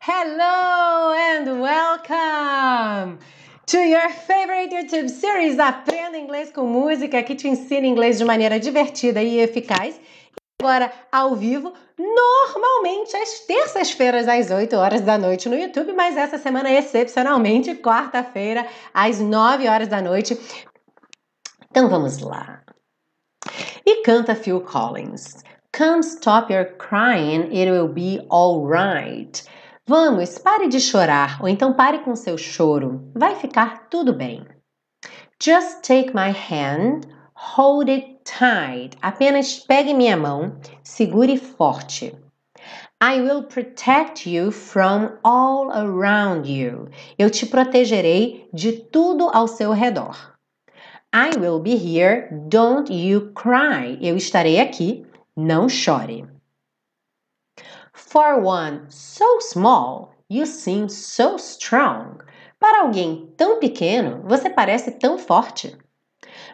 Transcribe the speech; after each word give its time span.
Hello 0.00 1.12
and 1.12 1.60
welcome 1.60 3.18
to 3.66 3.78
your 3.78 4.08
favorite 4.08 4.72
YouTube 4.72 5.08
series 5.08 5.58
Aprenda 5.58 6.16
Inglês 6.16 6.52
com 6.52 6.64
Música, 6.64 7.20
que 7.24 7.34
te 7.34 7.48
ensina 7.48 7.84
inglês 7.88 8.18
de 8.18 8.24
maneira 8.24 8.60
divertida 8.60 9.20
e 9.20 9.40
eficaz. 9.40 10.00
Agora, 10.60 10.92
ao 11.10 11.34
vivo, 11.34 11.72
normalmente 11.98 13.16
às 13.16 13.40
terças-feiras, 13.40 14.28
às 14.28 14.48
8 14.48 14.76
horas 14.76 15.00
da 15.00 15.18
noite 15.18 15.48
no 15.48 15.58
YouTube, 15.58 15.92
mas 15.92 16.16
essa 16.16 16.38
semana, 16.38 16.70
excepcionalmente, 16.70 17.74
quarta-feira, 17.74 18.64
às 18.94 19.18
9 19.18 19.66
horas 19.66 19.88
da 19.88 20.00
noite. 20.00 20.38
Então 21.68 21.88
vamos 21.88 22.20
lá. 22.20 22.62
E 23.84 24.02
canta 24.02 24.34
Phil 24.34 24.60
Collins. 24.60 25.42
Come 25.72 26.02
stop 26.02 26.52
your 26.52 26.66
crying, 26.76 27.50
it 27.52 27.70
will 27.70 27.88
be 27.88 28.20
alright. 28.30 29.42
Vamos, 29.86 30.38
pare 30.38 30.68
de 30.68 30.78
chorar, 30.78 31.38
ou 31.40 31.48
então 31.48 31.72
pare 31.72 31.98
com 32.00 32.14
seu 32.14 32.38
choro. 32.38 33.10
Vai 33.14 33.34
ficar 33.34 33.88
tudo 33.88 34.12
bem. 34.12 34.46
Just 35.42 35.82
take 35.82 36.14
my 36.14 36.30
hand, 36.30 37.08
hold 37.34 37.88
it 37.88 38.20
tight. 38.24 38.96
Apenas 39.02 39.58
pegue 39.58 39.92
minha 39.92 40.16
mão, 40.16 40.56
segure 40.84 41.36
forte. 41.36 42.14
I 43.00 43.20
will 43.20 43.42
protect 43.42 44.30
you 44.30 44.52
from 44.52 45.18
all 45.24 45.72
around 45.72 46.48
you. 46.48 46.88
Eu 47.18 47.28
te 47.28 47.46
protegerei 47.46 48.48
de 48.52 48.72
tudo 48.72 49.28
ao 49.32 49.48
seu 49.48 49.72
redor. 49.72 50.31
I 51.14 51.36
will 51.38 51.60
be 51.60 51.76
here, 51.76 52.30
don't 52.48 52.90
you 52.90 53.32
cry. 53.34 53.98
Eu 54.00 54.16
estarei 54.16 54.58
aqui, 54.58 55.04
não 55.36 55.68
chore. 55.68 56.24
For 57.92 58.42
one 58.42 58.86
so 58.88 59.40
small, 59.40 60.14
you 60.30 60.46
seem 60.46 60.88
so 60.88 61.36
strong. 61.36 62.24
Para 62.58 62.80
alguém 62.80 63.30
tão 63.36 63.58
pequeno, 63.58 64.22
você 64.24 64.48
parece 64.48 64.92
tão 64.92 65.18
forte. 65.18 65.76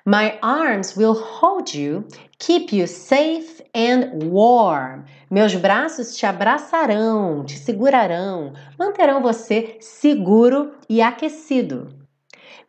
My 0.05 0.38
arms 0.42 0.97
will 0.97 1.14
hold 1.14 1.75
you, 1.75 2.08
keep 2.41 2.75
you 2.75 2.88
safe 2.88 3.62
and 3.72 4.28
warm. 4.32 5.04
Meus 5.30 5.54
braços 5.54 6.16
te 6.16 6.27
abraçarão, 6.27 7.44
te 7.44 7.56
segurarão, 7.58 8.54
manterão 8.77 9.22
você 9.22 9.77
seguro 9.80 10.72
e 10.88 11.00
aquecido. 11.00 11.97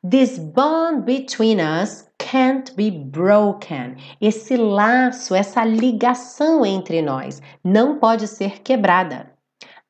This 0.02 0.40
bond 0.40 1.06
between 1.06 1.60
us 1.60 2.10
can't 2.18 2.74
be 2.78 2.90
broken. 2.90 3.98
Esse 4.22 4.56
laço, 4.56 5.36
essa 5.36 5.66
ligação 5.66 6.66
entre 6.66 7.02
nós 7.02 7.42
não 7.62 8.00
pode 8.00 8.26
ser 8.28 8.62
quebrada. 8.62 9.30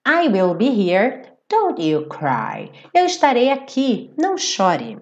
I 0.07 0.27
will 0.27 0.55
be 0.55 0.69
here, 0.69 1.21
don't 1.47 1.79
you 1.79 2.07
cry. 2.07 2.71
Eu 2.91 3.05
estarei 3.05 3.51
aqui, 3.51 4.11
não 4.17 4.35
chore. 4.35 4.97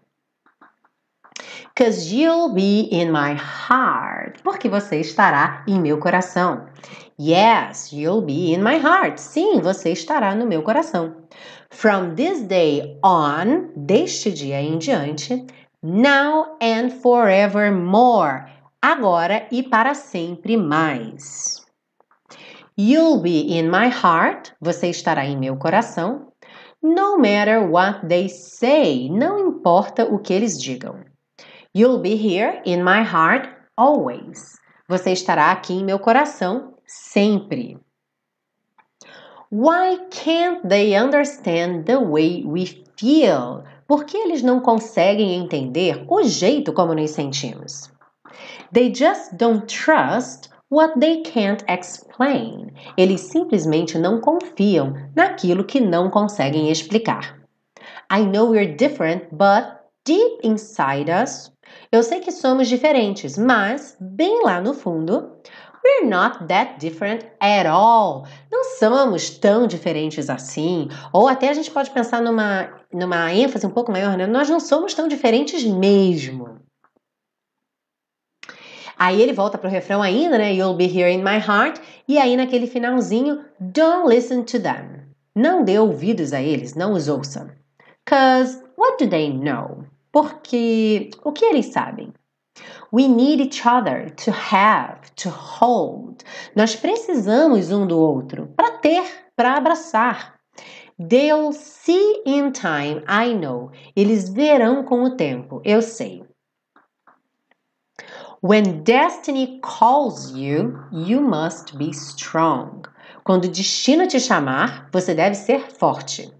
Cause 1.74 2.14
you'll 2.14 2.54
be 2.54 2.90
in 2.92 3.10
my 3.12 3.34
heart. 3.34 4.42
Porque 4.44 4.68
você 4.68 5.00
estará 5.00 5.64
em 5.68 5.80
meu 5.80 6.00
coração. 6.00 6.66
Yes, 7.18 7.94
you'll 7.94 8.24
be 8.24 8.54
in 8.54 8.62
my 8.62 8.76
heart. 8.76 9.20
Sim, 9.20 9.62
você 9.62 9.92
estará 9.92 10.36
no 10.36 10.46
meu 10.46 10.64
coração. 10.64 11.16
From 11.70 12.16
this 12.16 12.42
day 12.42 12.98
on, 13.04 13.72
deste 13.76 14.32
dia 14.32 14.62
em 14.62 14.78
diante, 14.78 15.46
now 15.84 16.58
and 16.62 16.90
forevermore, 17.02 18.46
agora 18.82 19.48
e 19.52 19.64
para 19.64 19.94
sempre 19.94 20.58
mais. 20.58 21.66
You'll 22.78 23.22
be 23.22 23.58
in 23.58 23.70
my 23.70 23.90
heart, 23.90 24.54
você 24.62 24.90
estará 24.90 25.26
em 25.26 25.38
meu 25.38 25.58
coração. 25.58 26.32
No 26.82 27.18
matter 27.18 27.68
what 27.70 28.08
they 28.08 28.30
say, 28.30 29.10
não 29.10 29.40
importa 29.40 30.06
o 30.06 30.20
que 30.20 30.34
eles 30.34 30.62
digam. 30.62 31.04
You'll 31.76 32.00
be 32.00 32.16
here 32.16 32.62
in 32.66 32.84
my 32.84 33.02
heart 33.02 33.50
always. 33.76 34.58
Você 34.88 35.12
estará 35.12 35.52
aqui 35.52 35.74
em 35.74 35.84
meu 35.84 36.00
coração 36.00 36.76
sempre. 36.86 37.78
Why 39.50 39.98
can't 40.12 40.68
they 40.68 40.94
understand 40.94 41.86
the 41.86 42.00
way 42.00 42.44
we 42.46 42.66
feel? 42.98 43.64
Por 43.88 44.04
que 44.04 44.18
eles 44.18 44.44
não 44.44 44.60
conseguem 44.60 45.36
entender 45.36 46.04
o 46.10 46.22
jeito 46.24 46.74
como 46.74 46.94
nos 46.94 47.12
sentimos? 47.12 47.90
They 48.74 48.94
just 48.94 49.38
don't 49.38 49.66
trust 49.68 50.50
what 50.70 51.00
they 51.00 51.22
can't 51.22 51.64
explain. 51.70 52.74
Eles 52.98 53.22
simplesmente 53.22 53.98
não 53.98 54.20
confiam 54.20 54.94
naquilo 55.16 55.64
que 55.64 55.80
não 55.80 56.10
conseguem 56.10 56.70
explicar. 56.70 57.40
I 58.12 58.26
know 58.26 58.50
we're 58.50 58.76
different, 58.76 59.28
but 59.32 59.78
deep 60.06 60.40
inside 60.44 61.10
us, 61.10 61.54
eu 61.90 62.04
sei 62.04 62.20
que 62.20 62.32
somos 62.32 62.68
diferentes, 62.68 63.38
mas 63.38 63.96
bem 64.00 64.44
lá 64.44 64.60
no 64.60 64.74
fundo, 64.74 65.32
we're 65.88 66.10
not 66.10 66.48
that 66.48 66.80
different 66.80 67.26
at 67.40 67.66
all. 67.66 68.28
Não 68.52 68.64
somos 68.78 69.30
tão 69.30 69.68
diferentes 69.68 70.30
assim. 70.30 70.90
Ou 71.14 71.28
até 71.28 71.50
a 71.50 71.54
gente 71.54 71.72
pode 71.72 71.90
pensar 71.92 72.22
numa, 72.22 72.70
numa 72.92 73.32
ênfase 73.34 73.66
um 73.66 73.72
pouco 73.72 73.92
maior, 73.92 74.18
né? 74.18 74.28
Nós 74.28 74.50
não 74.50 74.60
somos 74.60 74.94
tão 74.94 75.08
diferentes 75.08 75.64
mesmo. 75.64 76.60
Aí 79.00 79.22
ele 79.22 79.32
volta 79.32 79.58
pro 79.58 79.70
refrão 79.70 80.02
ainda, 80.02 80.38
né? 80.38 80.54
You'll 80.54 80.76
be 80.76 80.86
here 80.86 81.12
in 81.12 81.24
my 81.24 81.38
heart. 81.38 81.80
E 82.08 82.18
aí 82.18 82.36
naquele 82.36 82.68
finalzinho, 82.68 83.46
don't 83.60 84.08
listen 84.08 84.44
to 84.44 84.60
them. 84.60 85.08
Não 85.36 85.64
dê 85.64 85.78
ouvidos 85.78 86.34
a 86.34 86.42
eles, 86.42 86.74
não 86.74 86.94
os 86.94 87.08
ouça. 87.08 87.56
Cause 88.06 88.62
what 88.76 89.04
do 89.04 89.10
they 89.10 89.32
know? 89.32 89.86
Porque 90.12 91.12
o 91.24 91.32
que 91.32 91.46
eles 91.46 91.68
sabem? 91.68 92.12
We 92.92 93.08
need 93.08 93.42
each 93.42 93.66
other 93.66 94.10
to 94.10 94.32
have, 94.32 95.12
to 95.18 95.30
hold. 95.30 96.24
Nós 96.56 96.76
precisamos 96.76 97.72
um 97.72 97.86
do 97.86 98.00
outro 98.00 98.48
para 98.56 98.78
ter, 98.78 99.04
para 99.36 99.58
abraçar. 99.58 100.36
They'll 100.98 101.54
see 101.54 102.24
in 102.26 102.52
time, 102.52 103.04
I 103.08 103.34
know. 103.34 103.72
Eles 103.96 104.30
verão 104.30 104.84
com 104.84 105.04
o 105.04 105.16
tempo, 105.16 105.62
eu 105.64 105.82
sei. 105.82 106.24
When 108.42 108.84
destiny 108.84 109.60
calls 109.62 110.32
you, 110.32 110.80
you 110.92 111.22
must 111.22 111.76
be 111.76 111.90
strong. 111.90 112.84
Quando 113.24 113.46
o 113.46 113.50
destino 113.50 114.08
te 114.08 114.20
chamar, 114.20 114.90
você 114.92 115.14
deve 115.14 115.36
ser 115.36 115.70
forte. 115.72 116.32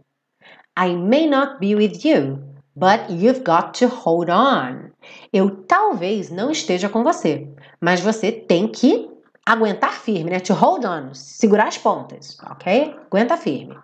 I 0.78 0.96
may 0.96 1.28
not 1.28 1.60
be 1.60 1.76
with 1.76 2.06
you, 2.06 2.47
but 2.78 3.10
you've 3.10 3.44
got 3.44 3.74
to 3.74 3.88
hold 3.88 4.30
on. 4.30 4.92
Eu 5.34 5.50
talvez 5.68 6.30
não 6.30 6.52
esteja 6.52 6.88
com 6.88 7.04
você, 7.04 7.48
mas 7.82 8.00
você 8.00 8.32
tem 8.32 8.68
que 8.68 9.10
aguentar 9.46 9.94
firme, 9.94 10.30
né? 10.30 10.40
To 10.42 10.54
hold 10.54 10.86
on, 10.86 11.14
segurar 11.14 11.68
as 11.68 11.78
pontas, 11.78 12.38
ok? 12.52 12.96
Aguenta 13.10 13.36
firme. 13.36 13.76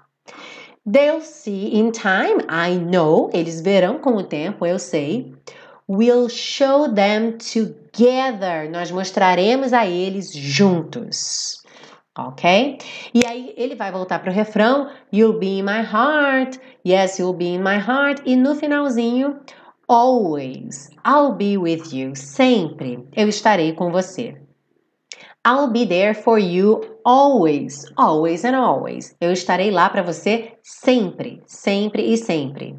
They'll 0.86 1.22
see 1.22 1.76
in 1.76 1.92
time, 1.92 2.44
I 2.50 2.78
know, 2.78 3.30
eles 3.34 3.62
verão 3.62 3.98
com 3.98 4.18
o 4.18 4.24
tempo, 4.24 4.66
eu 4.66 4.78
sei. 4.78 5.34
We'll 5.90 6.30
show 6.30 6.94
them 6.94 7.38
together, 7.38 8.70
nós 8.70 8.92
mostraremos 8.92 9.74
a 9.74 9.86
eles 9.88 10.32
juntos 10.34 11.63
ok? 12.18 12.78
E 13.14 13.26
aí 13.26 13.54
ele 13.58 13.76
vai 13.76 13.92
voltar 13.92 14.20
para 14.20 14.32
o 14.32 14.34
refrão, 14.34 14.90
You'll 15.12 15.40
be 15.40 15.60
in 15.60 15.64
my 15.64 15.82
heart, 15.82 16.60
yes, 16.86 17.20
you'll 17.20 17.34
be 17.34 17.56
in 17.56 17.60
my 17.60 17.78
heart, 17.78 18.22
e 18.26 18.36
no 18.36 18.56
finalzinho, 18.56 19.40
always, 19.88 20.90
I'll 21.06 21.34
be 21.34 21.58
with 21.58 21.94
you, 21.94 22.16
sempre, 22.16 23.08
eu 23.16 23.28
estarei 23.28 23.74
com 23.74 23.92
você. 23.92 24.36
I'll 25.46 25.72
be 25.72 25.86
there 25.86 26.14
for 26.14 26.40
you 26.40 26.82
always, 27.04 27.86
always 27.98 28.46
and 28.46 28.56
always. 28.56 29.14
Eu 29.20 29.34
estarei 29.34 29.72
lá 29.72 29.90
para 29.90 30.02
você 30.02 30.54
sempre, 30.64 31.44
sempre 31.46 32.14
e 32.14 32.18
sempre. 32.18 32.78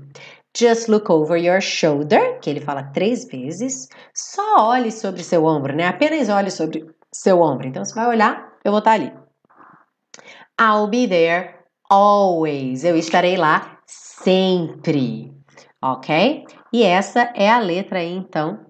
Just 0.56 0.88
look 0.88 1.10
over 1.10 1.36
your 1.36 1.60
shoulder, 1.60 2.38
que 2.40 2.48
ele 2.48 2.60
fala 2.60 2.84
três 2.84 3.26
vezes. 3.26 3.88
Só 4.14 4.68
olhe 4.68 4.90
sobre 4.90 5.22
seu 5.22 5.44
ombro, 5.44 5.76
né? 5.76 5.86
Apenas 5.86 6.30
olhe 6.30 6.50
sobre 6.50 6.86
seu 7.12 7.42
ombro. 7.42 7.68
Então, 7.68 7.84
você 7.84 7.94
vai 7.94 8.06
olhar, 8.06 8.52
eu 8.64 8.70
vou 8.70 8.78
estar 8.78 8.92
ali. 8.92 9.23
I'll 10.58 10.86
be 10.86 11.06
there 11.06 11.54
always. 11.90 12.84
Eu 12.84 12.96
estarei 12.96 13.36
lá 13.36 13.78
sempre. 13.86 15.32
Ok? 15.82 16.44
E 16.72 16.82
essa 16.82 17.32
é 17.34 17.50
a 17.50 17.58
letra 17.58 17.98
aí, 17.98 18.12
então, 18.12 18.66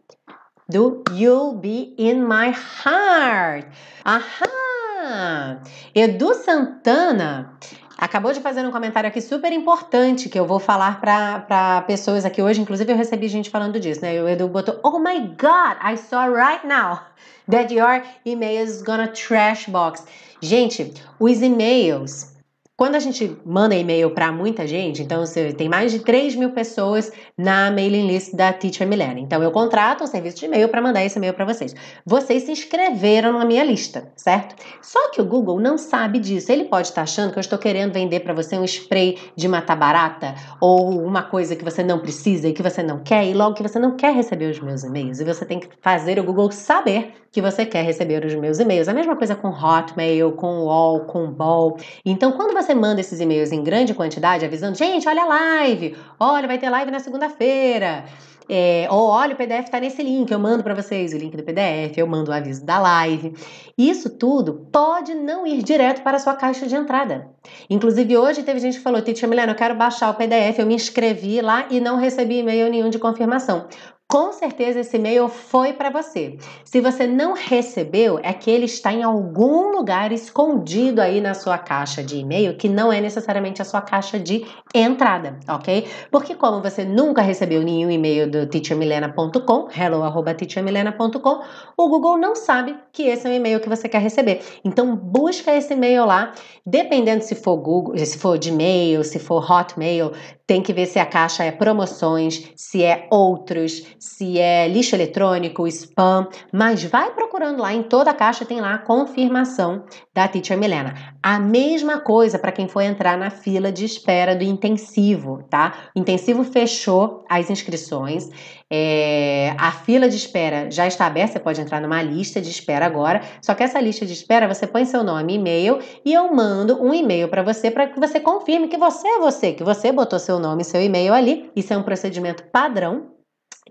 do 0.68 1.04
You'll 1.12 1.56
Be 1.58 1.94
in 1.98 2.22
My 2.22 2.52
Heart. 2.84 3.68
Ahá! 4.04 4.64
Ah, 5.06 5.60
Edu 5.94 6.32
Santana 6.32 7.58
acabou 7.96 8.32
de 8.32 8.40
fazer 8.40 8.66
um 8.66 8.70
comentário 8.70 9.08
aqui 9.08 9.20
super 9.20 9.52
importante 9.52 10.28
que 10.28 10.38
eu 10.38 10.46
vou 10.46 10.58
falar 10.58 11.00
para 11.00 11.82
pessoas 11.82 12.24
aqui 12.24 12.42
hoje. 12.42 12.60
Inclusive, 12.60 12.92
eu 12.92 12.96
recebi 12.96 13.28
gente 13.28 13.50
falando 13.50 13.78
disso, 13.78 14.02
né? 14.02 14.20
O 14.22 14.28
Edu 14.28 14.48
botou: 14.48 14.78
Oh 14.82 14.98
my 14.98 15.20
God, 15.20 15.78
I 15.82 15.96
saw 15.96 16.28
right 16.28 16.66
now 16.66 17.00
that 17.50 17.72
your 17.72 18.02
email 18.26 18.64
is 18.64 18.82
gonna 18.82 19.08
trash 19.08 19.66
box. 19.66 20.04
Gente, 20.40 20.92
os 21.18 21.40
e-mails 21.40 22.33
quando 22.76 22.96
a 22.96 22.98
gente 22.98 23.36
manda 23.46 23.74
e-mail 23.74 24.10
para 24.10 24.32
muita 24.32 24.66
gente, 24.66 25.00
então 25.00 25.24
você 25.24 25.52
tem 25.52 25.68
mais 25.68 25.92
de 25.92 26.00
3 26.00 26.34
mil 26.34 26.50
pessoas 26.50 27.12
na 27.38 27.70
mailing 27.70 28.08
list 28.08 28.34
da 28.34 28.52
Teacher 28.52 28.86
Milena. 28.86 29.20
Então 29.20 29.40
eu 29.40 29.52
contrato 29.52 30.02
um 30.02 30.06
serviço 30.08 30.38
de 30.38 30.46
e-mail 30.46 30.68
para 30.68 30.82
mandar 30.82 31.04
esse 31.04 31.16
e-mail 31.16 31.34
para 31.34 31.44
vocês. 31.44 31.72
Vocês 32.04 32.42
se 32.42 32.50
inscreveram 32.50 33.32
na 33.32 33.44
minha 33.44 33.62
lista, 33.62 34.12
certo? 34.16 34.56
Só 34.82 35.10
que 35.10 35.20
o 35.20 35.24
Google 35.24 35.60
não 35.60 35.78
sabe 35.78 36.18
disso. 36.18 36.50
Ele 36.50 36.64
pode 36.64 36.88
estar 36.88 37.02
achando 37.02 37.30
que 37.30 37.38
eu 37.38 37.42
estou 37.42 37.58
querendo 37.60 37.92
vender 37.92 38.20
para 38.20 38.34
você 38.34 38.58
um 38.58 38.64
spray 38.64 39.18
de 39.36 39.46
matar 39.46 39.76
barata 39.76 40.34
ou 40.60 41.00
uma 41.00 41.22
coisa 41.22 41.54
que 41.54 41.64
você 41.64 41.84
não 41.84 42.00
precisa 42.00 42.48
e 42.48 42.52
que 42.52 42.62
você 42.62 42.82
não 42.82 42.98
quer, 42.98 43.24
e 43.24 43.34
logo 43.34 43.54
que 43.54 43.62
você 43.62 43.78
não 43.78 43.96
quer 43.96 44.12
receber 44.12 44.50
os 44.50 44.58
meus 44.58 44.82
e-mails. 44.82 45.20
E 45.20 45.24
você 45.24 45.44
tem 45.44 45.60
que 45.60 45.68
fazer 45.80 46.18
o 46.18 46.24
Google 46.24 46.50
saber 46.50 47.14
que 47.34 47.42
você 47.42 47.66
quer 47.66 47.82
receber 47.82 48.24
os 48.24 48.32
meus 48.36 48.60
e-mails. 48.60 48.86
A 48.86 48.94
mesma 48.94 49.16
coisa 49.16 49.34
com 49.34 49.48
Hotmail, 49.48 50.32
com 50.32 50.66
Wall, 50.66 51.00
com 51.00 51.32
Ball. 51.32 51.76
Então, 52.04 52.30
quando 52.30 52.54
você 52.54 52.73
manda 52.74 53.00
esses 53.00 53.20
e-mails 53.20 53.52
em 53.52 53.62
grande 53.62 53.94
quantidade, 53.94 54.44
avisando, 54.44 54.76
gente, 54.76 55.08
olha 55.08 55.22
a 55.22 55.26
live, 55.26 55.96
olha, 56.18 56.46
vai 56.46 56.58
ter 56.58 56.68
live 56.70 56.90
na 56.90 57.00
segunda-feira. 57.00 58.04
É, 58.48 58.86
ou 58.90 59.08
olha, 59.08 59.34
o 59.34 59.36
PDF 59.36 59.64
está 59.64 59.80
nesse 59.80 60.02
link, 60.02 60.30
eu 60.30 60.38
mando 60.38 60.62
para 60.62 60.74
vocês 60.74 61.14
o 61.14 61.16
link 61.16 61.34
do 61.34 61.42
PDF, 61.42 61.96
eu 61.96 62.06
mando 62.06 62.30
o 62.30 62.34
aviso 62.34 62.64
da 62.64 62.78
live. 62.78 63.32
Isso 63.76 64.10
tudo 64.10 64.68
pode 64.70 65.14
não 65.14 65.46
ir 65.46 65.62
direto 65.62 66.02
para 66.02 66.18
a 66.18 66.20
sua 66.20 66.34
caixa 66.34 66.66
de 66.66 66.74
entrada. 66.74 67.30
Inclusive, 67.70 68.16
hoje 68.18 68.42
teve 68.42 68.60
gente 68.60 68.76
que 68.76 68.82
falou: 68.82 69.00
Titia 69.00 69.26
Milena, 69.26 69.52
eu 69.52 69.56
quero 69.56 69.74
baixar 69.74 70.10
o 70.10 70.14
PDF, 70.14 70.58
eu 70.58 70.66
me 70.66 70.74
inscrevi 70.74 71.40
lá 71.40 71.66
e 71.70 71.80
não 71.80 71.96
recebi 71.96 72.38
e-mail 72.40 72.70
nenhum 72.70 72.90
de 72.90 72.98
confirmação 72.98 73.66
com 74.06 74.32
certeza 74.32 74.80
esse 74.80 74.96
e-mail 74.96 75.28
foi 75.28 75.72
para 75.72 75.90
você. 75.90 76.36
Se 76.64 76.80
você 76.80 77.06
não 77.06 77.32
recebeu, 77.32 78.20
é 78.22 78.32
que 78.32 78.50
ele 78.50 78.66
está 78.66 78.92
em 78.92 79.02
algum 79.02 79.70
lugar 79.70 80.12
escondido 80.12 81.00
aí 81.00 81.20
na 81.20 81.34
sua 81.34 81.58
caixa 81.58 82.02
de 82.02 82.18
e-mail, 82.18 82.56
que 82.56 82.68
não 82.68 82.92
é 82.92 83.00
necessariamente 83.00 83.62
a 83.62 83.64
sua 83.64 83.80
caixa 83.80 84.18
de 84.18 84.46
entrada, 84.74 85.40
ok? 85.48 85.88
Porque 86.10 86.34
como 86.34 86.62
você 86.62 86.84
nunca 86.84 87.22
recebeu 87.22 87.62
nenhum 87.62 87.90
e-mail 87.90 88.30
do 88.30 88.46
teachermilena.com, 88.46 89.68
hello@teachermilena.com, 89.74 91.42
o 91.76 91.88
Google 91.88 92.18
não 92.18 92.34
sabe 92.34 92.76
que 92.92 93.04
esse 93.04 93.26
é 93.26 93.30
um 93.30 93.34
e-mail 93.34 93.58
que 93.58 93.68
você 93.68 93.88
quer 93.88 94.00
receber. 94.00 94.42
Então 94.64 94.94
busca 94.94 95.54
esse 95.54 95.72
e-mail 95.72 96.04
lá, 96.04 96.32
dependendo 96.64 97.24
se 97.24 97.34
for 97.34 97.56
Google, 97.56 97.96
se 97.98 98.18
for 98.18 98.38
de 98.38 98.50
e-mail, 98.50 99.02
se 99.02 99.18
for 99.18 99.50
Hotmail, 99.50 100.12
tem 100.46 100.62
que 100.62 100.72
ver 100.72 100.86
se 100.86 100.98
a 100.98 101.06
caixa 101.06 101.42
é 101.42 101.50
promoções, 101.50 102.52
se 102.54 102.82
é 102.82 103.08
outros, 103.10 103.82
se 104.04 104.38
é 104.38 104.68
lixo 104.68 104.94
eletrônico, 104.94 105.66
spam, 105.66 106.28
mas 106.52 106.84
vai 106.84 107.10
procurando 107.12 107.62
lá 107.62 107.72
em 107.72 107.82
toda 107.82 108.10
a 108.10 108.14
caixa 108.14 108.44
tem 108.44 108.60
lá 108.60 108.74
a 108.74 108.78
confirmação 108.78 109.84
da 110.12 110.28
Teacher 110.28 110.58
Milena. 110.58 110.94
A 111.22 111.40
mesma 111.40 111.98
coisa 111.98 112.38
para 112.38 112.52
quem 112.52 112.68
for 112.68 112.82
entrar 112.82 113.16
na 113.16 113.30
fila 113.30 113.72
de 113.72 113.86
espera 113.86 114.36
do 114.36 114.44
intensivo, 114.44 115.42
tá? 115.48 115.88
O 115.96 115.98
intensivo 115.98 116.44
fechou 116.44 117.24
as 117.30 117.48
inscrições. 117.48 118.28
É, 118.70 119.54
a 119.56 119.72
fila 119.72 120.06
de 120.06 120.16
espera 120.16 120.70
já 120.70 120.86
está 120.86 121.06
aberta, 121.06 121.32
você 121.32 121.40
pode 121.40 121.60
entrar 121.60 121.80
numa 121.80 122.02
lista 122.02 122.42
de 122.42 122.50
espera 122.50 122.84
agora. 122.84 123.22
Só 123.40 123.54
que 123.54 123.62
essa 123.62 123.80
lista 123.80 124.04
de 124.04 124.12
espera 124.12 124.46
você 124.46 124.66
põe 124.66 124.84
seu 124.84 125.02
nome 125.02 125.32
e 125.32 125.36
e-mail 125.36 125.78
e 126.04 126.12
eu 126.12 126.30
mando 126.34 126.82
um 126.82 126.92
e-mail 126.92 127.28
para 127.28 127.42
você 127.42 127.70
para 127.70 127.86
que 127.86 127.98
você 127.98 128.20
confirme 128.20 128.68
que 128.68 128.76
você 128.76 129.08
é 129.08 129.18
você, 129.18 129.52
que 129.54 129.64
você 129.64 129.90
botou 129.90 130.18
seu 130.18 130.38
nome 130.38 130.60
e 130.60 130.66
seu 130.66 130.82
e-mail 130.82 131.14
ali. 131.14 131.50
Isso 131.56 131.72
é 131.72 131.76
um 131.78 131.82
procedimento 131.82 132.44
padrão 132.52 133.13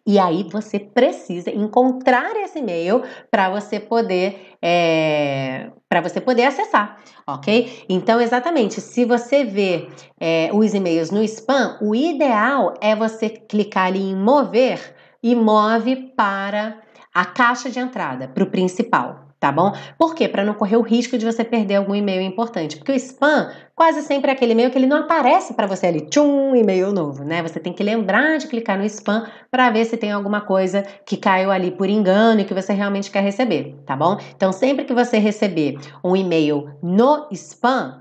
e 0.05 0.19
aí 0.19 0.43
você 0.51 0.79
precisa 0.79 1.49
encontrar 1.49 2.35
esse 2.35 2.59
e-mail 2.59 3.03
para 3.31 3.49
você 3.49 3.79
poder 3.79 4.55
é, 4.61 5.71
para 5.87 6.01
você 6.01 6.19
poder 6.19 6.43
acessar, 6.43 6.97
ok? 7.27 7.85
Então, 7.87 8.19
exatamente, 8.19 8.81
se 8.81 9.05
você 9.05 9.43
vê 9.43 9.87
é, 10.19 10.49
os 10.53 10.73
e-mails 10.73 11.11
no 11.11 11.23
spam, 11.23 11.77
o 11.81 11.93
ideal 11.93 12.73
é 12.81 12.95
você 12.95 13.29
clicar 13.29 13.87
ali 13.87 14.01
em 14.01 14.15
mover 14.15 14.95
e 15.21 15.35
move 15.35 15.95
para 16.15 16.81
a 17.13 17.25
caixa 17.25 17.69
de 17.69 17.79
entrada, 17.79 18.27
para 18.27 18.43
o 18.43 18.49
principal 18.49 19.32
tá 19.43 19.51
bom? 19.51 19.73
Por 19.97 20.15
quê? 20.15 20.29
Para 20.29 20.45
não 20.45 20.53
correr 20.53 20.77
o 20.77 20.81
risco 20.81 21.17
de 21.17 21.25
você 21.25 21.43
perder 21.43 21.75
algum 21.75 21.93
e-mail 21.93 22.21
importante. 22.21 22.77
Porque 22.77 22.93
o 22.93 22.95
spam 22.95 23.51
quase 23.75 24.01
sempre 24.01 24.31
é 24.31 24.33
aquele 24.33 24.53
e-mail 24.53 24.71
que 24.71 24.77
ele 24.77 24.87
não 24.87 24.99
aparece 24.99 25.53
para 25.53 25.67
você 25.67 25.87
ali, 25.87 26.07
tchum, 26.09 26.55
e-mail 26.55 26.93
novo, 26.93 27.25
né? 27.25 27.43
Você 27.43 27.59
tem 27.59 27.73
que 27.73 27.83
lembrar 27.83 28.37
de 28.37 28.47
clicar 28.47 28.77
no 28.77 28.85
spam 28.85 29.27
para 29.51 29.69
ver 29.69 29.83
se 29.83 29.97
tem 29.97 30.13
alguma 30.13 30.39
coisa 30.39 30.83
que 31.05 31.17
caiu 31.17 31.51
ali 31.51 31.71
por 31.71 31.89
engano 31.89 32.39
e 32.39 32.45
que 32.45 32.53
você 32.53 32.71
realmente 32.71 33.11
quer 33.11 33.21
receber, 33.21 33.75
tá 33.85 33.97
bom? 33.97 34.17
Então, 34.33 34.53
sempre 34.53 34.85
que 34.85 34.93
você 34.93 35.17
receber 35.17 35.77
um 36.01 36.15
e-mail 36.15 36.69
no 36.81 37.27
spam, 37.31 37.99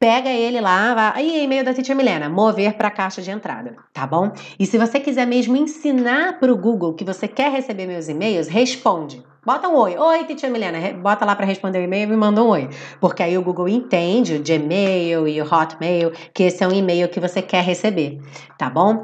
pega 0.00 0.30
ele 0.30 0.60
lá, 0.60 1.12
aí 1.14 1.44
e-mail 1.44 1.64
da 1.64 1.72
Titia 1.72 1.94
Milena, 1.94 2.28
mover 2.28 2.72
para 2.72 2.88
a 2.88 2.90
caixa 2.90 3.22
de 3.22 3.30
entrada, 3.30 3.76
tá 3.92 4.04
bom? 4.04 4.32
E 4.58 4.66
se 4.66 4.76
você 4.78 4.98
quiser 4.98 5.28
mesmo 5.28 5.56
ensinar 5.56 6.40
para 6.40 6.52
o 6.52 6.58
Google 6.58 6.94
que 6.94 7.04
você 7.04 7.28
quer 7.28 7.52
receber 7.52 7.86
meus 7.86 8.08
e-mails, 8.08 8.48
responde. 8.48 9.22
Bota 9.44 9.68
um 9.68 9.74
oi. 9.74 9.96
Oi, 9.96 10.24
Titia 10.24 10.48
Milena. 10.48 10.92
Bota 10.94 11.24
lá 11.24 11.34
para 11.34 11.44
responder 11.44 11.78
o 11.78 11.82
e-mail 11.82 12.04
e 12.04 12.06
me 12.06 12.16
manda 12.16 12.42
um 12.42 12.48
oi. 12.48 12.68
Porque 13.00 13.22
aí 13.22 13.36
o 13.36 13.42
Google 13.42 13.68
entende 13.68 14.34
o 14.34 14.42
Gmail 14.42 15.26
e 15.26 15.42
o 15.42 15.44
Hotmail 15.44 16.12
que 16.32 16.44
esse 16.44 16.62
é 16.62 16.68
um 16.68 16.72
e-mail 16.72 17.08
que 17.08 17.18
você 17.18 17.42
quer 17.42 17.64
receber, 17.64 18.20
tá 18.56 18.70
bom? 18.70 19.02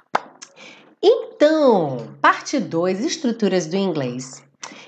Então, 1.03 2.09
parte 2.21 2.59
2, 2.61 3.05
estruturas 3.05 3.67
do 3.67 3.77
inglês. 3.77 4.45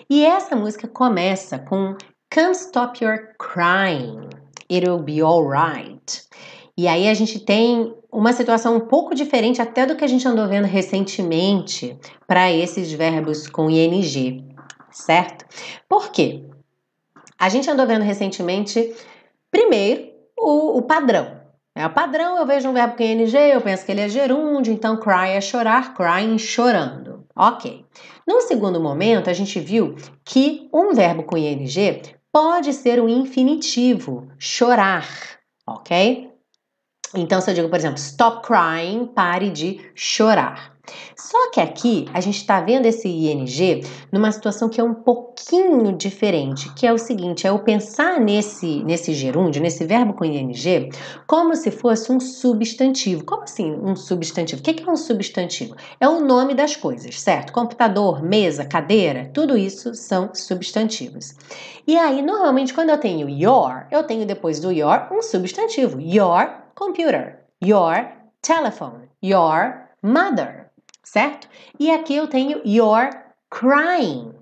E 0.08 0.24
essa 0.24 0.54
música 0.54 0.86
começa 0.86 1.58
com 1.58 1.96
Can't 2.30 2.56
Stop 2.56 3.04
Your 3.04 3.34
Crying 3.38 4.28
it'll 4.70 5.02
be 5.02 5.20
alright. 5.20 6.22
E 6.76 6.86
aí 6.86 7.08
a 7.08 7.14
gente 7.14 7.40
tem 7.40 7.92
uma 8.10 8.32
situação 8.32 8.76
um 8.76 8.80
pouco 8.80 9.14
diferente 9.14 9.60
até 9.60 9.84
do 9.84 9.96
que 9.96 10.04
a 10.04 10.08
gente 10.08 10.26
andou 10.26 10.48
vendo 10.48 10.64
recentemente 10.64 11.98
para 12.26 12.50
esses 12.50 12.90
verbos 12.92 13.46
com 13.46 13.68
ing, 13.68 14.49
certo? 14.90 15.44
Por 15.88 16.10
quê? 16.10 16.44
A 17.38 17.48
gente 17.48 17.70
andou 17.70 17.86
vendo 17.86 18.02
recentemente, 18.02 18.94
primeiro, 19.50 20.10
o, 20.38 20.78
o 20.78 20.82
padrão. 20.82 21.40
É 21.74 21.86
o 21.86 21.90
padrão, 21.90 22.36
eu 22.36 22.46
vejo 22.46 22.68
um 22.68 22.72
verbo 22.72 22.96
com 22.96 23.02
ing, 23.02 23.32
eu 23.34 23.60
penso 23.60 23.86
que 23.86 23.92
ele 23.92 24.00
é 24.00 24.08
gerúndio, 24.08 24.72
então 24.72 24.98
cry 24.98 25.30
é 25.30 25.40
chorar, 25.40 25.94
crying 25.94 26.36
chorando. 26.36 27.24
Ok. 27.34 27.86
No 28.26 28.40
segundo 28.40 28.80
momento, 28.80 29.30
a 29.30 29.32
gente 29.32 29.58
viu 29.60 29.96
que 30.24 30.68
um 30.72 30.92
verbo 30.92 31.22
com 31.22 31.38
ing 31.38 31.64
pode 32.32 32.72
ser 32.72 33.00
um 33.00 33.08
infinitivo, 33.08 34.28
chorar, 34.38 35.08
ok? 35.66 36.30
Então, 37.14 37.40
se 37.40 37.50
eu 37.50 37.54
digo, 37.54 37.68
por 37.68 37.78
exemplo, 37.78 37.98
stop 37.98 38.46
crying, 38.46 39.06
pare 39.06 39.50
de 39.50 39.80
chorar. 39.94 40.76
Só 41.16 41.50
que 41.50 41.60
aqui 41.60 42.06
a 42.12 42.20
gente 42.20 42.36
está 42.36 42.60
vendo 42.60 42.86
esse 42.86 43.08
ing 43.08 43.82
numa 44.10 44.32
situação 44.32 44.68
que 44.68 44.80
é 44.80 44.84
um 44.84 44.94
pouquinho 44.94 45.92
diferente, 45.96 46.72
que 46.74 46.86
é 46.86 46.92
o 46.92 46.98
seguinte: 46.98 47.46
é 47.46 47.52
o 47.52 47.58
pensar 47.58 48.20
nesse, 48.20 48.82
nesse 48.84 49.12
gerúndio, 49.12 49.62
nesse 49.62 49.84
verbo 49.84 50.14
com 50.14 50.24
ing, 50.24 50.90
como 51.26 51.54
se 51.54 51.70
fosse 51.70 52.10
um 52.10 52.20
substantivo. 52.20 53.24
Como 53.24 53.42
assim 53.42 53.72
um 53.72 53.94
substantivo? 53.94 54.60
O 54.60 54.64
que 54.64 54.82
é 54.82 54.90
um 54.90 54.96
substantivo? 54.96 55.74
É 56.00 56.08
o 56.08 56.20
nome 56.20 56.54
das 56.54 56.76
coisas, 56.76 57.20
certo? 57.20 57.52
Computador, 57.52 58.22
mesa, 58.22 58.64
cadeira, 58.64 59.30
tudo 59.32 59.56
isso 59.56 59.94
são 59.94 60.30
substantivos. 60.34 61.34
E 61.86 61.96
aí, 61.96 62.22
normalmente, 62.22 62.74
quando 62.74 62.90
eu 62.90 62.98
tenho 62.98 63.28
your, 63.28 63.86
eu 63.90 64.04
tenho 64.04 64.26
depois 64.26 64.60
do 64.60 64.72
your 64.72 65.08
um 65.10 65.22
substantivo: 65.22 66.00
your 66.00 66.48
computer, 66.74 67.40
your 67.62 68.06
telephone, 68.42 69.08
your 69.22 69.88
mother 70.02 70.59
certo? 71.10 71.48
E 71.78 71.90
aqui 71.90 72.14
eu 72.14 72.28
tenho 72.28 72.62
you're 72.64 73.10
crying. 73.50 74.32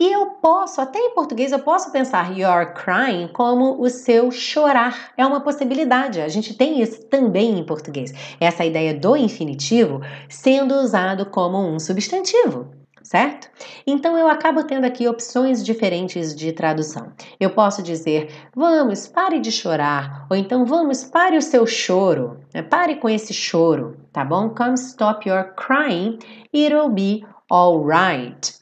E 0.00 0.12
eu 0.12 0.26
posso, 0.42 0.80
até 0.80 0.98
em 0.98 1.14
português, 1.14 1.52
eu 1.52 1.60
posso 1.60 1.92
pensar 1.92 2.36
you're 2.36 2.74
crying 2.74 3.28
como 3.28 3.80
o 3.80 3.88
seu 3.88 4.30
chorar. 4.32 5.12
É 5.16 5.24
uma 5.24 5.40
possibilidade. 5.40 6.20
A 6.20 6.28
gente 6.28 6.54
tem 6.54 6.82
isso 6.82 7.06
também 7.08 7.56
em 7.56 7.64
português. 7.64 8.12
Essa 8.40 8.64
ideia 8.64 8.92
do 8.92 9.16
infinitivo 9.16 10.00
sendo 10.28 10.74
usado 10.74 11.26
como 11.26 11.58
um 11.58 11.78
substantivo 11.78 12.83
certo? 13.04 13.48
Então 13.86 14.16
eu 14.16 14.26
acabo 14.26 14.64
tendo 14.64 14.86
aqui 14.86 15.06
opções 15.06 15.62
diferentes 15.62 16.34
de 16.34 16.50
tradução. 16.52 17.12
Eu 17.38 17.50
posso 17.50 17.82
dizer, 17.82 18.32
vamos, 18.56 19.06
pare 19.06 19.38
de 19.38 19.52
chorar, 19.52 20.26
ou 20.30 20.36
então 20.36 20.64
vamos, 20.64 21.04
pare 21.04 21.36
o 21.36 21.42
seu 21.42 21.66
choro, 21.66 22.40
né? 22.52 22.62
pare 22.62 22.96
com 22.96 23.08
esse 23.08 23.34
choro, 23.34 23.98
tá 24.10 24.24
bom? 24.24 24.48
Come 24.48 24.74
stop 24.74 25.28
your 25.28 25.54
crying, 25.54 26.18
it'll 26.52 26.88
be 26.88 27.24
alright. 27.52 28.54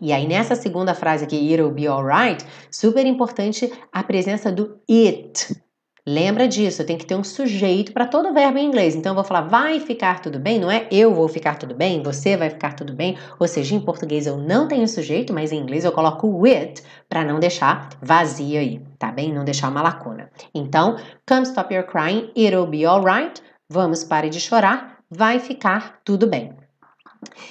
E 0.00 0.12
aí, 0.12 0.26
nessa 0.26 0.54
segunda 0.54 0.94
frase 0.94 1.24
aqui, 1.24 1.36
it'll 1.52 1.70
be 1.70 1.86
alright, 1.86 2.44
super 2.70 3.06
importante 3.06 3.72
a 3.92 4.02
presença 4.02 4.50
do 4.50 4.78
it. 4.90 5.61
Lembra 6.04 6.48
disso, 6.48 6.84
tem 6.84 6.98
que 6.98 7.06
ter 7.06 7.14
um 7.14 7.22
sujeito 7.22 7.92
para 7.92 8.08
todo 8.08 8.34
verbo 8.34 8.58
em 8.58 8.66
inglês. 8.66 8.96
Então, 8.96 9.10
eu 9.10 9.14
vou 9.14 9.22
falar 9.22 9.42
vai 9.42 9.78
ficar 9.78 10.20
tudo 10.20 10.36
bem, 10.36 10.58
não 10.58 10.68
é 10.68 10.88
eu 10.90 11.14
vou 11.14 11.28
ficar 11.28 11.56
tudo 11.56 11.76
bem, 11.76 12.02
você 12.02 12.36
vai 12.36 12.50
ficar 12.50 12.74
tudo 12.74 12.92
bem. 12.92 13.16
Ou 13.38 13.46
seja, 13.46 13.76
em 13.76 13.80
português 13.80 14.26
eu 14.26 14.36
não 14.36 14.66
tenho 14.66 14.88
sujeito, 14.88 15.32
mas 15.32 15.52
em 15.52 15.60
inglês 15.60 15.84
eu 15.84 15.92
coloco 15.92 16.26
o 16.26 16.44
it 16.44 16.82
para 17.08 17.24
não 17.24 17.38
deixar 17.38 17.88
vazio 18.02 18.58
aí, 18.58 18.80
tá 18.98 19.12
bem? 19.12 19.32
Não 19.32 19.44
deixar 19.44 19.68
uma 19.68 19.80
lacuna. 19.80 20.28
Então, 20.52 20.96
come 21.24 21.42
stop 21.42 21.72
your 21.72 21.84
crying, 21.84 22.32
it'll 22.34 22.66
be 22.66 22.84
alright. 22.84 23.40
Vamos, 23.70 24.02
pare 24.02 24.28
de 24.28 24.40
chorar, 24.40 24.98
vai 25.08 25.38
ficar 25.38 26.00
tudo 26.04 26.26
bem. 26.26 26.52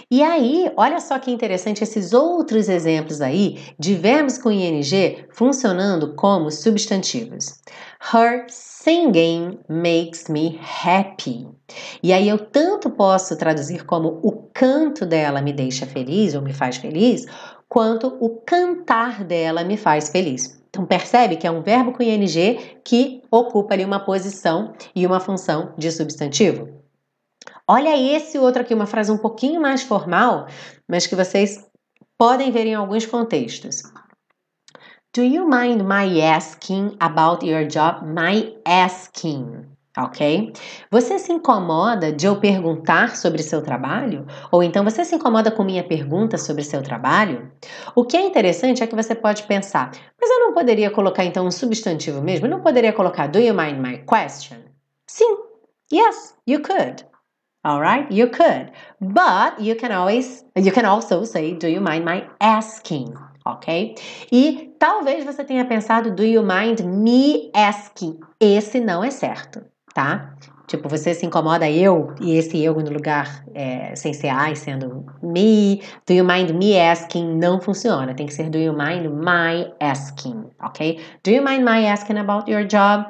E 0.10 0.22
aí, 0.22 0.70
olha 0.76 1.00
só 1.00 1.18
que 1.18 1.32
interessante 1.32 1.84
esses 1.84 2.12
outros 2.12 2.68
exemplos 2.68 3.22
aí 3.22 3.58
de 3.80 3.96
verbos 3.96 4.38
com 4.38 4.52
ing 4.52 4.82
funcionando 5.32 6.14
como 6.16 6.52
substantivos. 6.52 7.62
Her 8.02 8.46
singing 8.50 9.60
makes 9.70 10.28
me 10.28 10.60
happy. 10.60 11.48
E 12.02 12.12
aí 12.12 12.28
eu 12.28 12.40
tanto 12.40 12.90
posso 12.90 13.38
traduzir 13.38 13.86
como 13.86 14.20
o 14.24 14.50
canto 14.54 15.06
dela 15.06 15.40
me 15.40 15.54
deixa 15.54 15.86
feliz 15.86 16.34
ou 16.34 16.42
me 16.42 16.52
faz 16.52 16.78
feliz, 16.78 17.28
quanto 17.70 18.08
o 18.20 18.42
cantar 18.42 19.24
dela 19.24 19.64
me 19.64 19.78
faz 19.78 20.10
feliz. 20.10 20.60
Então 20.70 20.86
percebe 20.86 21.38
que 21.38 21.46
é 21.46 21.52
um 21.52 21.62
verbo 21.62 21.92
com 21.92 22.02
ing 22.02 22.82
que 22.84 23.22
ocupa 23.30 23.76
ali 23.76 23.86
uma 23.86 24.00
posição 24.00 24.74
e 24.96 25.06
uma 25.06 25.20
função 25.20 25.74
de 25.78 25.92
substantivo. 25.92 26.70
Olha 27.68 27.96
esse 27.96 28.38
outro 28.40 28.64
aqui, 28.64 28.74
uma 28.74 28.88
frase 28.88 29.12
um 29.12 29.18
pouquinho 29.18 29.62
mais 29.62 29.84
formal, 29.84 30.48
mas 30.88 31.06
que 31.06 31.16
vocês 31.16 31.64
podem 32.18 32.52
ver 32.52 32.66
em 32.66 32.74
alguns 32.74 33.06
contextos. 33.06 33.84
Do 35.14 35.24
you 35.24 35.46
mind 35.46 35.86
my 35.86 36.22
asking 36.22 36.96
about 37.02 37.46
your 37.46 37.68
job? 37.68 38.02
My 38.02 38.56
asking, 38.66 39.66
ok? 39.98 40.54
Você 40.90 41.20
se 41.20 41.34
incomoda 41.34 42.14
de 42.14 42.26
eu 42.28 42.40
perguntar 42.40 43.18
sobre 43.18 43.44
seu 43.44 43.62
trabalho? 43.62 44.26
Ou 44.50 44.64
então 44.64 44.86
você 44.86 45.04
se 45.04 45.14
incomoda 45.14 45.52
com 45.52 45.66
minha 45.66 45.84
pergunta 45.84 46.38
sobre 46.38 46.64
seu 46.64 46.82
trabalho? 46.82 47.52
O 47.94 48.06
que 48.06 48.16
é 48.16 48.26
interessante 48.26 48.82
é 48.82 48.88
que 48.88 48.96
você 48.96 49.14
pode 49.14 49.44
pensar, 49.44 49.92
mas 50.18 50.30
eu 50.30 50.40
não 50.40 50.54
poderia 50.54 50.90
colocar 50.90 51.26
então 51.26 51.46
um 51.46 51.52
substantivo 51.52 52.22
mesmo? 52.22 52.46
Eu 52.46 52.52
não 52.52 52.62
poderia 52.62 52.94
colocar 52.94 53.28
Do 53.28 53.40
you 53.40 53.54
mind 53.54 53.80
my 53.86 53.98
question? 54.06 54.60
Sim, 55.08 55.36
yes, 55.92 56.38
you 56.48 56.62
could. 56.62 57.06
All 57.66 57.82
right, 57.82 58.08
you 58.10 58.30
could, 58.30 58.72
but 59.02 59.60
you 59.60 59.76
can 59.76 59.92
always, 59.92 60.46
you 60.56 60.72
can 60.72 60.86
also 60.86 61.26
say, 61.26 61.54
do 61.54 61.68
you 61.68 61.82
mind 61.82 62.06
my 62.06 62.30
asking? 62.40 63.14
Ok? 63.46 63.96
E 64.32 64.76
talvez 64.78 65.26
você 65.26 65.44
tenha 65.44 65.66
pensado, 65.66 66.12
do 66.12 66.24
you 66.24 66.44
mind 66.44 66.82
me 66.82 67.50
asking? 67.56 68.20
Esse 68.40 68.80
não 68.80 69.04
é 69.04 69.10
certo, 69.10 69.62
tá? 69.94 70.36
Tipo, 70.72 70.88
você 70.88 71.14
se 71.14 71.26
incomoda 71.26 71.70
eu 71.70 72.14
e 72.22 72.38
esse 72.38 72.64
eu 72.64 72.74
no 72.76 72.90
lugar 72.92 73.44
é, 73.54 73.94
sem 73.94 74.14
ser 74.14 74.30
I, 74.30 74.56
sendo 74.56 75.06
me. 75.22 75.82
Do 76.08 76.14
you 76.14 76.24
mind 76.24 76.52
me 76.52 76.80
asking? 76.80 77.36
Não 77.36 77.60
funciona. 77.60 78.14
Tem 78.14 78.26
que 78.26 78.34
ser 78.34 78.50
do 78.50 78.58
you 78.58 78.72
mind 78.72 79.06
my 79.08 79.70
asking, 79.82 80.46
ok? 80.64 80.98
Do 81.26 81.32
you 81.32 81.44
mind 81.44 81.66
my 81.66 81.86
asking 81.86 82.20
about 82.20 82.50
your 82.50 82.64
job? 82.64 83.06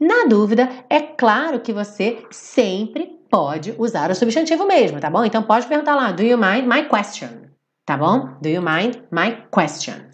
Na 0.00 0.24
dúvida, 0.28 0.68
é 0.90 1.02
claro 1.02 1.60
que 1.60 1.72
você 1.72 2.18
sempre 2.32 3.16
pode 3.30 3.72
usar 3.78 4.10
o 4.10 4.14
substantivo 4.16 4.66
mesmo, 4.66 4.98
tá 4.98 5.08
bom? 5.08 5.24
Então 5.24 5.44
pode 5.44 5.68
perguntar 5.68 5.94
lá, 5.94 6.10
do 6.10 6.24
you 6.24 6.36
mind 6.36 6.66
my 6.66 6.88
question? 6.88 7.43
Tá 7.84 7.98
bom? 7.98 8.38
Do 8.40 8.48
you 8.48 8.62
mind 8.62 9.02
my 9.10 9.44
question? 9.50 10.10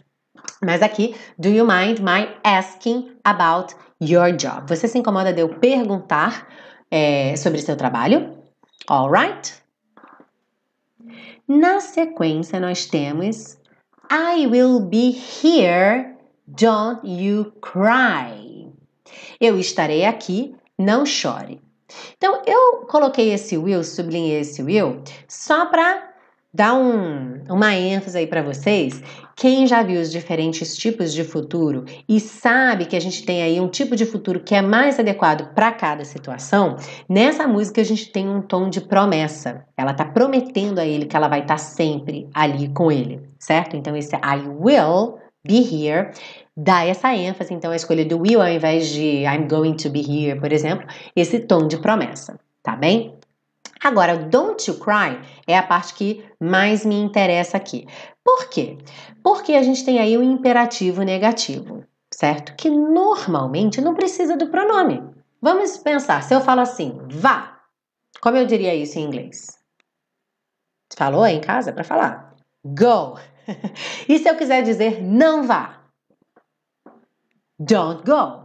Mas 0.62 0.82
aqui, 0.82 1.14
do 1.38 1.48
you 1.48 1.64
mind 1.64 2.00
my 2.00 2.28
asking 2.42 3.16
about 3.24 3.74
your 4.00 4.32
job? 4.32 4.68
Você 4.68 4.88
se 4.88 4.98
incomoda 4.98 5.32
de 5.32 5.40
eu 5.40 5.48
perguntar 5.48 6.48
é, 6.90 7.36
sobre 7.36 7.60
seu 7.60 7.76
trabalho? 7.76 8.36
Alright? 8.88 9.54
Na 11.46 11.80
sequência, 11.80 12.58
nós 12.58 12.86
temos 12.86 13.56
I 14.10 14.46
will 14.48 14.80
be 14.80 15.16
here, 15.42 16.16
don't 16.48 17.00
you 17.04 17.52
cry. 17.60 18.68
Eu 19.40 19.58
estarei 19.58 20.04
aqui, 20.04 20.56
não 20.76 21.06
chore. 21.06 21.62
Então, 22.16 22.42
eu 22.46 22.86
coloquei 22.86 23.32
esse 23.32 23.56
will, 23.56 23.84
sublinhei 23.84 24.40
esse 24.40 24.62
will, 24.62 25.02
só 25.28 25.66
para 25.66 26.09
dar 26.52 26.74
um, 26.74 27.42
uma 27.48 27.74
ênfase 27.74 28.18
aí 28.18 28.26
para 28.26 28.42
vocês. 28.42 29.02
Quem 29.36 29.66
já 29.66 29.82
viu 29.82 30.00
os 30.00 30.10
diferentes 30.10 30.76
tipos 30.76 31.12
de 31.12 31.24
futuro 31.24 31.84
e 32.08 32.18
sabe 32.18 32.86
que 32.86 32.96
a 32.96 33.00
gente 33.00 33.24
tem 33.24 33.42
aí 33.42 33.60
um 33.60 33.68
tipo 33.68 33.94
de 33.94 34.04
futuro 34.04 34.40
que 34.40 34.54
é 34.54 34.60
mais 34.60 34.98
adequado 34.98 35.54
para 35.54 35.72
cada 35.72 36.04
situação, 36.04 36.76
nessa 37.08 37.46
música 37.46 37.80
a 37.80 37.84
gente 37.84 38.10
tem 38.10 38.28
um 38.28 38.42
tom 38.42 38.68
de 38.68 38.80
promessa. 38.80 39.64
Ela 39.76 39.92
está 39.92 40.04
prometendo 40.04 40.78
a 40.78 40.84
ele 40.84 41.06
que 41.06 41.16
ela 41.16 41.28
vai 41.28 41.40
estar 41.40 41.54
tá 41.54 41.58
sempre 41.58 42.28
ali 42.34 42.68
com 42.68 42.90
ele, 42.90 43.22
certo? 43.38 43.76
Então 43.76 43.96
esse 43.96 44.14
I 44.16 44.46
will 44.46 45.18
be 45.44 45.62
here 45.62 46.10
dá 46.56 46.84
essa 46.84 47.14
ênfase, 47.14 47.54
então, 47.54 47.70
a 47.70 47.76
escolha 47.76 48.04
do 48.04 48.18
will 48.18 48.42
ao 48.42 48.48
invés 48.48 48.88
de 48.88 49.22
I'm 49.24 49.48
going 49.48 49.76
to 49.76 49.88
be 49.88 50.00
here, 50.00 50.38
por 50.38 50.52
exemplo, 50.52 50.86
esse 51.16 51.40
tom 51.40 51.66
de 51.66 51.78
promessa, 51.78 52.38
tá 52.62 52.76
bem? 52.76 53.14
Agora, 53.82 54.16
don't 54.16 54.70
you 54.70 54.78
cry 54.78 55.20
é 55.46 55.56
a 55.56 55.62
parte 55.62 55.94
que 55.94 56.24
mais 56.38 56.84
me 56.84 56.94
interessa 56.96 57.56
aqui. 57.56 57.86
Por 58.24 58.48
quê? 58.48 58.78
Porque 59.22 59.54
a 59.54 59.62
gente 59.62 59.84
tem 59.84 59.98
aí 59.98 60.16
o 60.16 60.20
um 60.20 60.22
imperativo 60.22 61.02
negativo, 61.02 61.84
certo? 62.12 62.54
Que 62.56 62.68
normalmente 62.68 63.80
não 63.80 63.94
precisa 63.94 64.36
do 64.36 64.48
pronome. 64.48 65.02
Vamos 65.40 65.78
pensar, 65.78 66.22
se 66.22 66.34
eu 66.34 66.40
falo 66.40 66.60
assim, 66.60 66.98
vá, 67.08 67.58
como 68.20 68.36
eu 68.36 68.46
diria 68.46 68.74
isso 68.74 68.98
em 68.98 69.04
inglês? 69.04 69.58
Falou 70.94 71.22
aí 71.22 71.36
em 71.36 71.40
casa 71.40 71.72
para 71.72 71.84
falar? 71.84 72.34
Go. 72.64 73.18
e 74.06 74.18
se 74.18 74.28
eu 74.28 74.36
quiser 74.36 74.62
dizer 74.62 75.02
não 75.02 75.44
vá? 75.44 75.80
don't 77.60 78.02
go, 78.04 78.39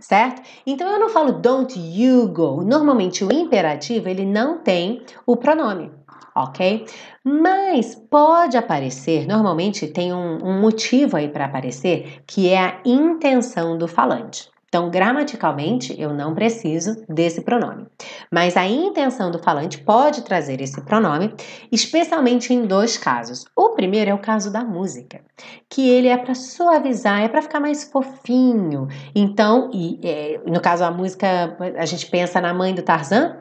certo? 0.00 0.42
Então 0.66 0.88
eu 0.88 0.98
não 0.98 1.08
falo 1.08 1.32
don't 1.32 1.78
you 1.78 2.28
go. 2.28 2.62
Normalmente 2.62 3.24
o 3.24 3.32
imperativo 3.32 4.08
ele 4.08 4.24
não 4.24 4.58
tem 4.58 5.02
o 5.26 5.36
pronome, 5.36 5.92
ok? 6.34 6.86
Mas 7.22 7.94
pode 7.94 8.56
aparecer, 8.56 9.26
normalmente 9.26 9.86
tem 9.86 10.12
um, 10.12 10.38
um 10.42 10.60
motivo 10.60 11.16
aí 11.16 11.28
para 11.28 11.44
aparecer, 11.44 12.22
que 12.26 12.48
é 12.48 12.58
a 12.58 12.80
intenção 12.84 13.76
do 13.76 13.86
falante. 13.86 14.48
Então, 14.70 14.88
gramaticalmente, 14.88 16.00
eu 16.00 16.14
não 16.14 16.32
preciso 16.32 17.04
desse 17.08 17.40
pronome. 17.40 17.88
Mas 18.32 18.56
a 18.56 18.64
intenção 18.64 19.28
do 19.28 19.40
falante 19.40 19.78
pode 19.78 20.22
trazer 20.22 20.60
esse 20.60 20.80
pronome, 20.82 21.34
especialmente 21.72 22.54
em 22.54 22.64
dois 22.64 22.96
casos. 22.96 23.44
O 23.56 23.70
primeiro 23.70 24.12
é 24.12 24.14
o 24.14 24.20
caso 24.20 24.52
da 24.52 24.62
música, 24.62 25.22
que 25.68 25.90
ele 25.90 26.06
é 26.06 26.16
para 26.16 26.36
suavizar, 26.36 27.20
é 27.20 27.28
para 27.28 27.42
ficar 27.42 27.58
mais 27.58 27.82
fofinho. 27.82 28.86
Então, 29.12 29.72
e, 29.74 29.98
é, 30.04 30.40
no 30.46 30.60
caso 30.60 30.84
a 30.84 30.90
música, 30.92 31.56
a 31.76 31.84
gente 31.84 32.06
pensa 32.06 32.40
na 32.40 32.54
mãe 32.54 32.72
do 32.72 32.82
Tarzan, 32.82 33.40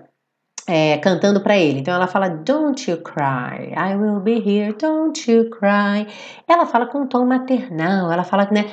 é, 0.67 0.97
cantando 0.97 1.41
para 1.41 1.55
ele. 1.55 1.79
Então 1.79 1.93
ela 1.93 2.07
fala 2.07 2.27
Don't 2.27 2.89
you 2.89 2.97
cry, 3.03 3.71
I 3.77 3.95
will 3.95 4.19
be 4.19 4.39
here, 4.39 4.73
don't 4.73 5.31
you 5.31 5.47
cry. 5.51 6.07
Ela 6.47 6.65
fala 6.65 6.87
com 6.87 7.01
um 7.01 7.07
tom 7.07 7.25
maternal, 7.25 8.11
ela 8.11 8.23
fala, 8.23 8.47
né? 8.51 8.65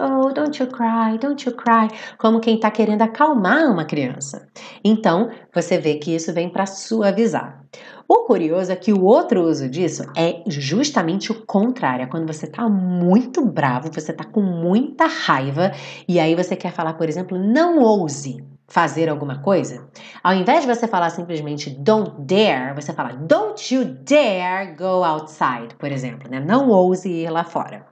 Oh, 0.00 0.32
don't 0.32 0.62
you 0.62 0.68
cry, 0.68 1.18
don't 1.18 1.48
you 1.48 1.54
cry, 1.54 1.88
como 2.18 2.40
quem 2.40 2.56
está 2.56 2.70
querendo 2.70 3.02
acalmar 3.02 3.70
uma 3.70 3.84
criança. 3.84 4.48
Então, 4.82 5.30
você 5.54 5.78
vê 5.78 5.96
que 5.96 6.14
isso 6.14 6.32
vem 6.32 6.48
para 6.48 6.66
suavizar. 6.66 7.64
O 8.06 8.24
curioso 8.26 8.70
é 8.70 8.76
que 8.76 8.92
o 8.92 9.02
outro 9.02 9.42
uso 9.42 9.68
disso 9.68 10.04
é 10.16 10.42
justamente 10.46 11.32
o 11.32 11.44
contrário. 11.46 12.04
É 12.04 12.06
quando 12.06 12.26
você 12.26 12.46
está 12.46 12.68
muito 12.68 13.44
bravo, 13.44 13.90
você 13.92 14.12
está 14.12 14.24
com 14.24 14.42
muita 14.42 15.06
raiva 15.06 15.72
e 16.06 16.20
aí 16.20 16.34
você 16.34 16.54
quer 16.54 16.72
falar, 16.72 16.94
por 16.94 17.08
exemplo, 17.08 17.38
não 17.38 17.80
ouse 17.80 18.44
fazer 18.66 19.08
alguma 19.08 19.40
coisa. 19.40 19.88
Ao 20.22 20.34
invés 20.34 20.62
de 20.62 20.66
você 20.66 20.86
falar 20.86 21.10
simplesmente 21.10 21.70
don't 21.70 22.12
dare, 22.18 22.74
você 22.74 22.92
fala 22.92 23.12
don't 23.12 23.74
you 23.74 23.84
dare 23.84 24.74
go 24.76 25.02
outside, 25.04 25.74
por 25.78 25.90
exemplo, 25.90 26.30
né? 26.30 26.40
Não 26.40 26.70
ouse 26.70 27.08
ir 27.08 27.30
lá 27.30 27.44
fora. 27.44 27.86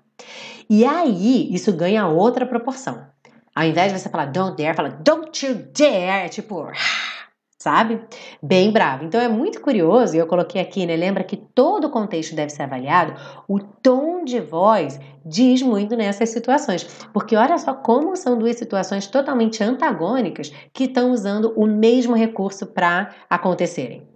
E 0.68 0.84
aí, 0.84 1.48
isso 1.52 1.72
ganha 1.72 2.06
outra 2.06 2.46
proporção. 2.46 3.06
Ao 3.54 3.64
invés 3.64 3.92
de 3.92 3.98
você 3.98 4.08
falar 4.08 4.26
don't 4.26 4.56
dare, 4.56 4.74
fala 4.74 4.88
don't 4.88 5.44
you 5.44 5.54
dare, 5.76 6.26
é 6.26 6.28
tipo, 6.28 6.66
sabe? 7.60 8.00
Bem 8.42 8.72
bravo. 8.72 9.04
Então 9.04 9.20
é 9.20 9.28
muito 9.28 9.60
curioso, 9.60 10.16
e 10.16 10.18
eu 10.18 10.26
coloquei 10.26 10.60
aqui, 10.60 10.86
né? 10.86 10.96
Lembra 10.96 11.22
que 11.22 11.36
todo 11.36 11.86
o 11.86 11.90
contexto 11.90 12.34
deve 12.34 12.50
ser 12.50 12.62
avaliado, 12.62 13.14
o 13.46 13.58
tom 13.58 14.24
de 14.24 14.40
voz 14.40 14.98
diz 15.24 15.62
muito 15.62 15.96
nessas 15.96 16.30
situações. 16.30 16.84
Porque 17.12 17.36
olha 17.36 17.58
só 17.58 17.74
como 17.74 18.16
são 18.16 18.38
duas 18.38 18.56
situações 18.56 19.06
totalmente 19.06 19.62
antagônicas 19.62 20.50
que 20.72 20.84
estão 20.84 21.12
usando 21.12 21.52
o 21.56 21.66
mesmo 21.66 22.14
recurso 22.14 22.66
para 22.66 23.14
acontecerem. 23.28 24.11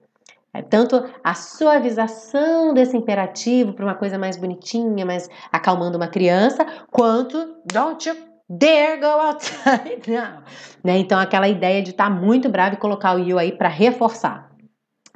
É 0.58 0.62
tanto 0.62 1.04
a 1.22 1.34
suavização 1.34 2.72
desse 2.72 2.96
imperativo 2.96 3.72
para 3.72 3.84
uma 3.84 3.94
coisa 3.94 4.18
mais 4.18 4.36
bonitinha, 4.36 5.04
mais 5.04 5.28
acalmando 5.52 5.96
uma 5.96 6.08
criança, 6.08 6.64
quanto 6.90 7.56
don't 7.70 8.08
you 8.08 8.16
dare 8.48 8.98
go 9.00 9.06
outside 9.06 10.02
now. 10.08 10.42
Né? 10.82 10.98
Então, 10.98 11.18
aquela 11.18 11.48
ideia 11.48 11.82
de 11.82 11.90
estar 11.90 12.04
tá 12.04 12.10
muito 12.10 12.48
bravo 12.48 12.74
e 12.74 12.78
colocar 12.78 13.14
o 13.16 13.18
you 13.18 13.38
aí 13.38 13.52
para 13.52 13.68
reforçar. 13.68 14.50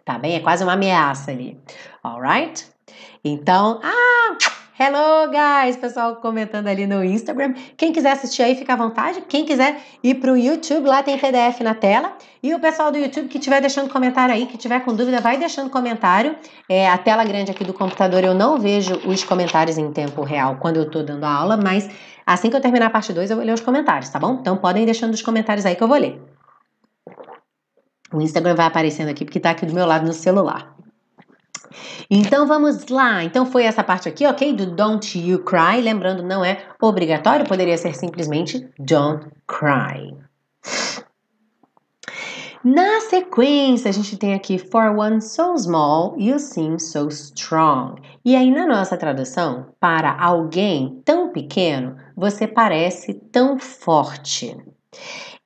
Tá 0.05 0.19
bem? 0.19 0.35
É 0.35 0.41
quase 0.41 0.65
uma 0.65 0.73
ameaça 0.73 1.31
ali. 1.31 1.59
Alright? 2.03 2.67
Então, 3.25 3.81
ah, 3.83 4.37
Hello, 4.83 5.31
guys! 5.31 5.77
Pessoal 5.77 6.17
comentando 6.17 6.67
ali 6.67 6.87
no 6.87 7.05
Instagram. 7.05 7.53
Quem 7.77 7.93
quiser 7.93 8.13
assistir 8.13 8.43
aí, 8.43 8.55
fica 8.55 8.73
à 8.73 8.77
vontade. 8.77 9.21
Quem 9.29 9.45
quiser 9.45 9.79
ir 10.03 10.15
para 10.15 10.33
o 10.33 10.37
YouTube, 10.39 10.89
lá 10.89 11.03
tem 11.03 11.19
PDF 11.19 11.61
na 11.61 11.75
tela. 11.75 12.17
E 12.43 12.55
o 12.55 12.59
pessoal 12.59 12.91
do 12.91 12.97
YouTube 12.97 13.29
que 13.29 13.37
estiver 13.37 13.61
deixando 13.61 13.91
comentário 13.91 14.35
aí, 14.35 14.47
que 14.47 14.57
tiver 14.57 14.81
com 14.81 14.95
dúvida, 14.95 15.21
vai 15.21 15.37
deixando 15.37 15.69
comentário. 15.69 16.35
É, 16.67 16.89
a 16.89 16.97
tela 16.97 17.23
grande 17.25 17.51
aqui 17.51 17.63
do 17.63 17.75
computador, 17.75 18.25
eu 18.25 18.33
não 18.33 18.59
vejo 18.59 18.95
os 19.07 19.23
comentários 19.23 19.77
em 19.77 19.93
tempo 19.93 20.23
real 20.23 20.57
quando 20.57 20.79
eu 20.79 20.85
estou 20.85 21.05
dando 21.05 21.25
a 21.25 21.31
aula, 21.31 21.59
mas 21.59 21.87
assim 22.25 22.49
que 22.49 22.57
eu 22.57 22.61
terminar 22.63 22.87
a 22.87 22.91
parte 22.91 23.13
2, 23.13 23.29
eu 23.29 23.37
vou 23.37 23.45
ler 23.45 23.53
os 23.53 23.61
comentários, 23.61 24.09
tá 24.09 24.19
bom? 24.19 24.39
Então 24.41 24.57
podem 24.57 24.87
deixando 24.87 25.13
os 25.13 25.21
comentários 25.21 25.67
aí 25.67 25.77
que 25.77 25.83
eu 25.83 25.89
vou 25.89 25.99
ler. 25.99 26.23
O 28.15 28.23
Instagram 28.23 28.55
vai 28.55 28.65
aparecendo 28.65 29.11
aqui 29.11 29.27
porque 29.27 29.37
está 29.37 29.51
aqui 29.51 29.67
do 29.67 29.75
meu 29.75 29.85
lado 29.85 30.07
no 30.07 30.15
celular. 30.15 30.75
Então 32.11 32.47
vamos 32.47 32.89
lá. 32.89 33.23
Então 33.25 33.47
foi 33.47 33.65
essa 33.65 33.85
parte 33.85 34.09
aqui, 34.09 34.27
ok? 34.27 34.53
Do 34.53 34.67
Don't 34.67 35.19
You 35.19 35.45
Cry. 35.45 35.81
Lembrando, 35.81 36.23
não 36.23 36.45
é 36.45 36.65
obrigatório, 36.81 37.47
poderia 37.47 37.79
ser 37.79 37.95
simplesmente 37.95 38.69
Don't 38.79 39.27
Cry. 39.47 40.17
Na 42.63 43.01
sequência, 43.01 43.89
a 43.89 43.93
gente 43.93 44.19
tem 44.19 44.35
aqui 44.35 44.59
For 44.59 44.95
one 44.95 45.23
so 45.23 45.57
small, 45.57 46.15
you 46.19 46.39
seem 46.39 46.79
so 46.79 47.09
strong. 47.09 48.03
E 48.23 48.37
aí, 48.37 48.51
na 48.51 48.67
nossa 48.67 48.99
tradução, 48.99 49.69
para 49.81 50.15
alguém 50.21 51.01
tão 51.03 51.33
pequeno, 51.33 51.97
você 52.15 52.47
parece 52.47 53.15
tão 53.15 53.59
forte. 53.59 54.55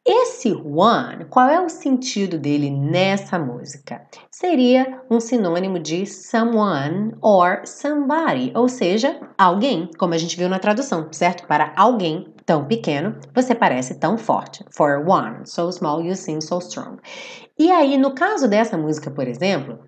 Esse 0.06 0.52
one, 0.52 1.24
qual 1.30 1.48
é 1.48 1.58
o 1.58 1.70
sentido 1.70 2.38
dele 2.38 2.70
nessa 2.70 3.38
música? 3.38 4.06
Seria 4.30 5.00
um 5.10 5.18
sinônimo 5.18 5.78
de 5.78 6.04
someone 6.04 7.14
or 7.22 7.62
somebody, 7.64 8.52
ou 8.54 8.68
seja, 8.68 9.18
alguém, 9.38 9.88
como 9.98 10.12
a 10.12 10.18
gente 10.18 10.36
viu 10.36 10.46
na 10.46 10.58
tradução, 10.58 11.08
certo? 11.10 11.46
Para 11.46 11.72
alguém 11.74 12.34
tão 12.44 12.66
pequeno, 12.66 13.18
você 13.34 13.54
parece 13.54 13.94
tão 13.94 14.18
forte. 14.18 14.62
For 14.70 15.02
one, 15.08 15.46
so 15.46 15.72
small, 15.72 16.02
you 16.02 16.14
seem 16.14 16.38
so 16.42 16.58
strong. 16.58 16.98
E 17.58 17.70
aí, 17.70 17.96
no 17.96 18.14
caso 18.14 18.46
dessa 18.46 18.76
música, 18.76 19.10
por 19.10 19.26
exemplo, 19.26 19.78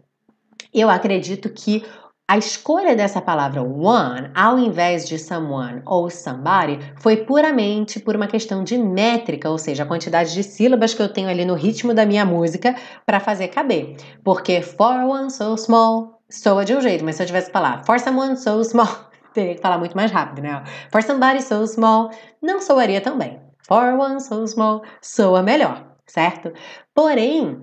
eu 0.73 0.89
acredito 0.89 1.51
que 1.51 1.85
a 2.29 2.37
escolha 2.37 2.97
dessa 2.97 3.21
palavra 3.21 3.63
one, 3.63 4.33
ao 4.35 4.59
invés 4.59 5.09
de 5.09 5.17
someone 5.17 5.81
ou 5.87 6.11
somebody, 6.11 6.81
foi 6.97 7.19
puramente 7.19 8.01
por 8.01 8.17
uma 8.17 8.27
questão 8.27 8.65
de 8.65 8.77
métrica, 8.77 9.49
ou 9.49 9.57
seja, 9.57 9.85
a 9.85 9.87
quantidade 9.87 10.35
de 10.35 10.43
sílabas 10.43 10.93
que 10.93 11.01
eu 11.01 11.09
tenho 11.09 11.29
ali 11.29 11.45
no 11.45 11.55
ritmo 11.55 11.95
da 11.95 12.05
minha 12.05 12.25
música 12.25 12.75
para 13.05 13.21
fazer 13.21 13.49
caber. 13.49 13.97
Porque 14.25 14.61
for 14.61 15.05
one 15.05 15.31
so 15.31 15.57
small 15.57 16.21
soa 16.29 16.65
de 16.65 16.75
um 16.75 16.81
jeito, 16.81 17.05
mas 17.05 17.15
se 17.15 17.23
eu 17.23 17.27
tivesse 17.27 17.47
que 17.47 17.53
falar 17.53 17.85
for 17.85 18.01
someone 18.01 18.37
so 18.37 18.61
small, 18.65 18.89
teria 19.33 19.55
que 19.55 19.63
falar 19.63 19.79
muito 19.79 19.97
mais 19.97 20.11
rápido, 20.11 20.43
né? 20.43 20.65
For 20.91 21.05
somebody 21.05 21.41
so 21.41 21.65
small, 21.69 22.11
não 22.43 22.61
soaria 22.61 23.01
tão 23.01 23.17
bem. 23.17 23.39
For 23.63 23.95
one 23.95 24.21
so 24.21 24.45
small 24.49 24.83
soa 25.01 25.45
melhor, 25.45 25.93
certo? 26.09 26.53
Porém, 26.93 27.57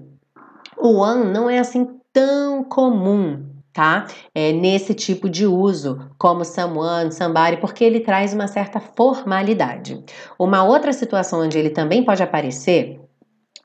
o 0.78 1.00
one 1.00 1.26
não 1.34 1.50
é 1.50 1.60
assim 1.60 2.00
tão 2.14 2.64
comum 2.64 3.53
tá? 3.74 4.06
É, 4.34 4.52
nesse 4.54 4.94
tipo 4.94 5.30
de 5.30 5.46
uso, 5.48 6.00
como 6.18 6.46
someone, 6.46 7.12
somebody, 7.12 7.58
porque 7.58 7.84
ele 7.84 8.00
traz 8.00 8.34
uma 8.34 8.48
certa 8.48 8.80
formalidade. 8.80 10.04
Uma 10.38 10.64
outra 10.64 10.94
situação 10.94 11.42
onde 11.42 11.58
ele 11.58 11.72
também 11.72 12.04
pode 12.06 12.22
aparecer 12.22 13.03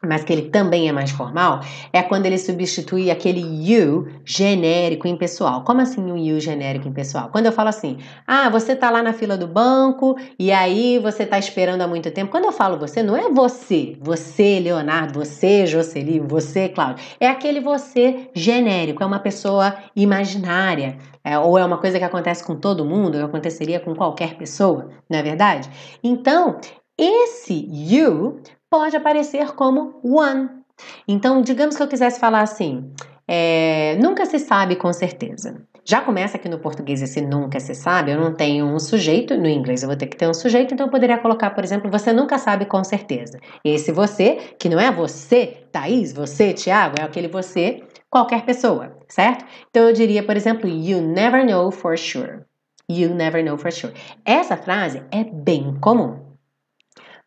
mas 0.02 0.22
que 0.22 0.32
ele 0.32 0.42
também 0.42 0.88
é 0.88 0.92
mais 0.92 1.10
formal, 1.10 1.60
é 1.92 2.02
quando 2.02 2.26
ele 2.26 2.38
substitui 2.38 3.10
aquele 3.10 3.40
you 3.40 4.08
genérico 4.24 5.08
em 5.08 5.16
pessoal. 5.16 5.64
Como 5.64 5.80
assim 5.80 6.00
um 6.00 6.16
you 6.16 6.38
genérico 6.38 6.86
em 6.86 6.92
pessoal? 6.92 7.30
Quando 7.30 7.46
eu 7.46 7.52
falo 7.52 7.68
assim, 7.68 7.98
ah, 8.26 8.48
você 8.48 8.76
tá 8.76 8.90
lá 8.90 9.02
na 9.02 9.12
fila 9.12 9.36
do 9.36 9.46
banco 9.46 10.16
e 10.38 10.52
aí 10.52 10.98
você 11.00 11.26
tá 11.26 11.38
esperando 11.38 11.82
há 11.82 11.88
muito 11.88 12.10
tempo. 12.12 12.30
Quando 12.30 12.44
eu 12.44 12.52
falo 12.52 12.78
você, 12.78 13.02
não 13.02 13.16
é 13.16 13.28
você, 13.28 13.96
você, 14.00 14.60
Leonardo, 14.60 15.18
você, 15.18 15.66
Jocely, 15.66 16.20
você, 16.20 16.68
Cláudio. 16.68 17.04
É 17.18 17.28
aquele 17.28 17.60
você 17.60 18.30
genérico, 18.34 19.02
é 19.02 19.06
uma 19.06 19.18
pessoa 19.18 19.74
imaginária. 19.96 20.96
É, 21.24 21.38
ou 21.38 21.58
é 21.58 21.64
uma 21.64 21.76
coisa 21.76 21.98
que 21.98 22.04
acontece 22.04 22.42
com 22.42 22.56
todo 22.56 22.84
mundo, 22.84 23.18
ou 23.18 23.24
aconteceria 23.24 23.80
com 23.80 23.94
qualquer 23.94 24.38
pessoa, 24.38 24.88
não 25.10 25.18
é 25.18 25.22
verdade? 25.22 25.68
Então, 26.02 26.58
esse 26.96 27.68
you 27.70 28.40
pode 28.70 28.96
aparecer 28.96 29.52
como 29.54 30.00
one. 30.02 30.48
Então, 31.06 31.42
digamos 31.42 31.76
que 31.76 31.82
eu 31.82 31.88
quisesse 31.88 32.20
falar 32.20 32.42
assim, 32.42 32.92
é, 33.26 33.96
nunca 34.00 34.24
se 34.24 34.38
sabe 34.38 34.76
com 34.76 34.92
certeza. 34.92 35.62
Já 35.84 36.02
começa 36.02 36.36
aqui 36.36 36.48
no 36.48 36.58
português 36.58 37.00
esse 37.00 37.20
nunca 37.20 37.58
se 37.58 37.74
sabe, 37.74 38.12
eu 38.12 38.20
não 38.20 38.34
tenho 38.34 38.66
um 38.66 38.78
sujeito, 38.78 39.36
no 39.38 39.48
inglês 39.48 39.82
eu 39.82 39.88
vou 39.88 39.96
ter 39.96 40.06
que 40.06 40.16
ter 40.16 40.28
um 40.28 40.34
sujeito, 40.34 40.74
então 40.74 40.86
eu 40.86 40.90
poderia 40.90 41.16
colocar, 41.16 41.50
por 41.50 41.64
exemplo, 41.64 41.90
você 41.90 42.12
nunca 42.12 42.38
sabe 42.38 42.66
com 42.66 42.84
certeza. 42.84 43.38
Esse 43.64 43.90
você, 43.90 44.36
que 44.58 44.68
não 44.68 44.78
é 44.78 44.92
você, 44.92 45.64
Thaís, 45.72 46.12
você, 46.12 46.52
Tiago, 46.52 46.96
é 47.00 47.04
aquele 47.04 47.28
você, 47.28 47.82
qualquer 48.10 48.44
pessoa, 48.44 48.98
certo? 49.08 49.46
Então 49.70 49.88
eu 49.88 49.94
diria, 49.94 50.22
por 50.22 50.36
exemplo, 50.36 50.68
you 50.68 51.00
never 51.00 51.44
know 51.44 51.70
for 51.70 51.96
sure. 51.96 52.40
You 52.90 53.14
never 53.14 53.42
know 53.42 53.56
for 53.58 53.72
sure. 53.72 53.92
Essa 54.24 54.56
frase 54.56 55.02
é 55.10 55.24
bem 55.24 55.74
comum 55.80 56.27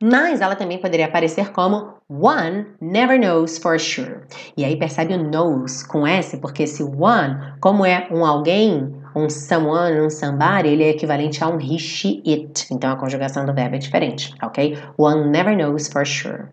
mas 0.02 0.42
ela 0.42 0.56
também 0.56 0.80
poderia 0.80 1.06
aparecer 1.06 1.52
como 1.52 1.94
one 2.10 2.66
never 2.82 3.20
knows 3.20 3.58
for 3.58 3.80
sure. 3.80 4.22
E 4.58 4.66
aí 4.66 4.76
percebe 4.76 5.14
o 5.14 5.24
knows 5.24 5.84
com 5.84 6.06
S, 6.06 6.38
porque 6.38 6.64
esse 6.64 6.84
one, 6.84 7.38
como 7.60 7.86
é 7.86 8.08
um 8.12 8.26
alguém, 8.26 8.94
um 9.16 9.30
someone, 9.30 10.02
um 10.02 10.10
somebody, 10.10 10.70
ele 10.70 10.84
é 10.84 10.90
equivalente 10.90 11.44
a 11.44 11.48
um 11.48 11.60
he, 11.60 11.78
she, 11.78 12.22
it. 12.26 12.68
Então 12.72 12.92
a 12.92 12.96
conjugação 12.96 13.46
do 13.46 13.54
verbo 13.54 13.76
é 13.76 13.80
diferente, 13.80 14.34
ok? 14.42 14.78
One 14.98 15.30
never 15.30 15.56
knows 15.56 15.88
for 15.88 16.06
sure. 16.06 16.46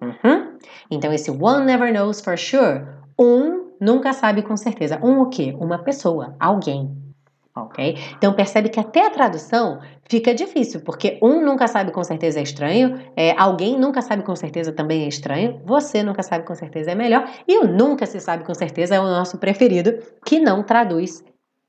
Uhum. 0.00 0.56
Então 0.90 1.12
esse 1.12 1.30
one 1.30 1.64
never 1.64 1.92
knows 1.92 2.20
for 2.20 2.38
sure, 2.38 2.86
um 3.18 3.66
nunca 3.80 4.12
sabe 4.12 4.42
com 4.42 4.56
certeza. 4.56 4.98
Um 5.02 5.20
o 5.20 5.28
quê? 5.28 5.54
Uma 5.58 5.78
pessoa, 5.78 6.34
alguém, 6.40 6.96
ok? 7.56 7.96
Então 8.16 8.32
percebe 8.34 8.68
que 8.68 8.78
até 8.78 9.06
a 9.06 9.10
tradução 9.10 9.80
fica 10.08 10.34
difícil, 10.34 10.80
porque 10.82 11.18
um 11.22 11.44
nunca 11.44 11.66
sabe 11.66 11.90
com 11.90 12.04
certeza 12.04 12.38
é 12.38 12.42
estranho, 12.42 13.00
é, 13.16 13.34
alguém 13.38 13.78
nunca 13.78 14.02
sabe 14.02 14.22
com 14.22 14.36
certeza 14.36 14.72
também 14.72 15.04
é 15.04 15.08
estranho, 15.08 15.60
você 15.64 16.02
nunca 16.02 16.22
sabe 16.22 16.44
com 16.44 16.54
certeza 16.54 16.92
é 16.92 16.94
melhor, 16.94 17.28
e 17.48 17.58
o 17.58 17.66
nunca 17.66 18.06
se 18.06 18.20
sabe 18.20 18.44
com 18.44 18.54
certeza 18.54 18.94
é 18.94 19.00
o 19.00 19.04
nosso 19.04 19.38
preferido, 19.38 19.98
que 20.24 20.38
não 20.38 20.62
traduz 20.62 21.24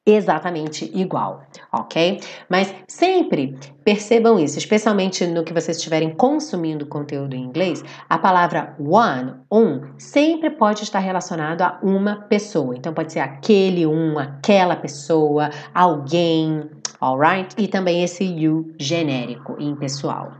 exatamente 0.07 0.89
igual, 0.97 1.43
ok? 1.71 2.21
Mas 2.49 2.73
sempre 2.87 3.59
percebam 3.83 4.39
isso, 4.39 4.57
especialmente 4.57 5.27
no 5.27 5.43
que 5.43 5.53
vocês 5.53 5.75
estiverem 5.75 6.15
consumindo 6.15 6.85
conteúdo 6.85 7.35
em 7.35 7.43
inglês, 7.43 7.83
a 8.09 8.17
palavra 8.17 8.73
one, 8.79 9.35
um, 9.51 9.81
sempre 9.99 10.49
pode 10.49 10.83
estar 10.83 10.99
relacionado 10.99 11.61
a 11.61 11.77
uma 11.83 12.15
pessoa. 12.15 12.73
Então 12.75 12.93
pode 12.93 13.11
ser 13.11 13.19
aquele 13.19 13.85
um, 13.85 14.17
aquela 14.17 14.77
pessoa, 14.77 15.49
alguém, 15.73 16.69
alright? 17.01 17.53
E 17.57 17.67
também 17.67 18.01
esse 18.01 18.23
you 18.23 18.73
genérico, 18.79 19.57
impessoal. 19.59 20.31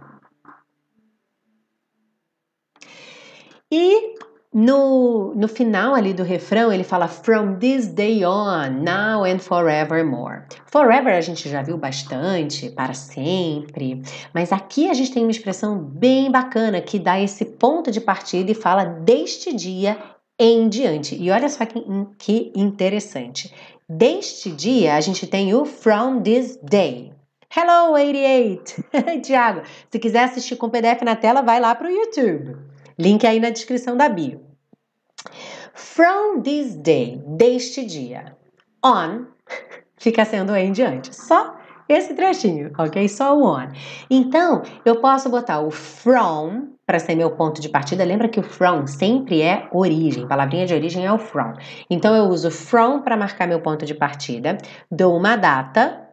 E 3.69 4.15
no, 4.59 5.35
no 5.35 5.47
final 5.47 5.93
ali 5.93 6.15
do 6.15 6.23
refrão, 6.23 6.73
ele 6.73 6.83
fala 6.83 7.07
From 7.07 7.59
this 7.59 7.85
day 7.85 8.25
on, 8.25 8.81
now 8.81 9.23
and 9.23 9.37
forevermore. 9.37 10.45
Forever 10.65 11.13
a 11.13 11.21
gente 11.21 11.47
já 11.47 11.61
viu 11.61 11.77
bastante, 11.77 12.71
para 12.71 12.95
sempre, 12.95 14.01
mas 14.33 14.51
aqui 14.51 14.89
a 14.89 14.95
gente 14.95 15.11
tem 15.11 15.21
uma 15.21 15.29
expressão 15.29 15.77
bem 15.77 16.31
bacana 16.31 16.81
que 16.81 16.97
dá 16.97 17.21
esse 17.21 17.45
ponto 17.45 17.91
de 17.91 18.01
partida 18.01 18.49
e 18.49 18.55
fala 18.55 18.83
deste 18.83 19.53
dia 19.53 19.95
em 20.39 20.67
diante. 20.67 21.15
E 21.15 21.29
olha 21.29 21.49
só 21.49 21.63
que, 21.63 21.79
que 22.17 22.51
interessante. 22.55 23.53
Deste 23.87 24.49
dia, 24.49 24.95
a 24.95 25.01
gente 25.01 25.27
tem 25.27 25.53
o 25.53 25.65
from 25.65 26.23
this 26.23 26.57
day. 26.63 27.13
Hello, 27.55 27.93
88! 27.93 28.85
Tiago, 29.21 29.61
se 29.91 29.99
quiser 29.99 30.23
assistir 30.23 30.55
com 30.55 30.67
PDF 30.67 31.03
na 31.03 31.15
tela, 31.15 31.43
vai 31.43 31.59
lá 31.59 31.75
para 31.75 31.87
o 31.87 31.91
YouTube. 31.91 32.57
Link 32.97 33.23
aí 33.27 33.39
na 33.39 33.51
descrição 33.51 33.95
da 33.95 34.09
bio. 34.09 34.46
From 35.77 36.41
this 36.41 36.73
day, 36.73 37.21
deste 37.23 37.85
dia. 37.85 38.35
On 38.83 39.27
fica 39.95 40.25
sendo 40.25 40.55
em 40.55 40.71
diante. 40.71 41.15
Só 41.15 41.55
esse 41.87 42.15
trechinho, 42.15 42.71
ok? 42.79 43.07
Só 43.07 43.37
o 43.37 43.45
on. 43.45 43.67
Então, 44.09 44.63
eu 44.83 44.99
posso 44.99 45.29
botar 45.29 45.59
o 45.59 45.69
from 45.69 46.69
para 46.83 46.97
ser 46.97 47.13
meu 47.13 47.29
ponto 47.29 47.61
de 47.61 47.69
partida. 47.69 48.03
Lembra 48.03 48.27
que 48.27 48.39
o 48.39 48.43
from 48.43 48.87
sempre 48.87 49.43
é 49.43 49.67
origem, 49.71 50.27
palavrinha 50.27 50.65
de 50.65 50.73
origem 50.73 51.05
é 51.05 51.13
o 51.13 51.19
from. 51.19 51.53
Então, 51.91 52.15
eu 52.15 52.23
uso 52.23 52.49
from 52.49 53.01
para 53.01 53.15
marcar 53.15 53.47
meu 53.47 53.61
ponto 53.61 53.85
de 53.85 53.93
partida, 53.93 54.57
dou 54.91 55.15
uma 55.15 55.35
data 55.35 56.09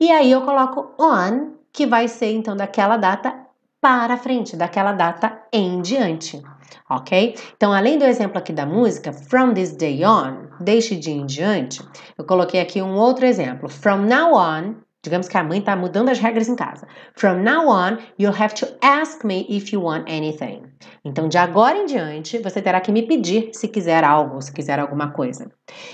e 0.00 0.10
aí 0.10 0.32
eu 0.32 0.42
coloco 0.42 0.92
on, 1.00 1.52
que 1.72 1.86
vai 1.86 2.08
ser 2.08 2.32
então 2.32 2.56
daquela 2.56 2.96
data 2.96 3.32
para 3.80 4.16
frente, 4.16 4.56
daquela 4.56 4.92
data 4.92 5.42
em 5.52 5.80
diante 5.80 6.42
ok? 6.88 7.34
Então, 7.56 7.72
além 7.72 7.98
do 7.98 8.04
exemplo 8.04 8.38
aqui 8.38 8.52
da 8.52 8.66
música, 8.66 9.12
from 9.12 9.54
this 9.54 9.72
day 9.72 10.04
on, 10.04 10.48
deixe 10.60 10.96
de 10.96 11.10
em 11.10 11.26
diante, 11.26 11.82
eu 12.16 12.24
coloquei 12.24 12.60
aqui 12.60 12.80
um 12.80 12.96
outro 12.96 13.26
exemplo. 13.26 13.68
From 13.68 14.06
now 14.06 14.34
on, 14.34 14.76
digamos 15.02 15.28
que 15.28 15.36
a 15.36 15.44
mãe 15.44 15.60
está 15.60 15.76
mudando 15.76 16.08
as 16.08 16.18
regras 16.18 16.48
em 16.48 16.56
casa. 16.56 16.86
From 17.14 17.42
now 17.42 17.68
on, 17.68 17.98
you'll 18.18 18.36
have 18.36 18.54
to 18.54 18.66
ask 18.82 19.24
me 19.24 19.46
if 19.48 19.72
you 19.72 19.82
want 19.82 20.08
anything. 20.08 20.62
Então, 21.04 21.28
de 21.28 21.38
agora 21.38 21.78
em 21.78 21.86
diante, 21.86 22.38
você 22.38 22.60
terá 22.60 22.80
que 22.80 22.90
me 22.90 23.02
pedir 23.02 23.50
se 23.52 23.68
quiser 23.68 24.02
algo, 24.02 24.40
se 24.42 24.52
quiser 24.52 24.78
alguma 24.78 25.12
coisa. 25.12 25.50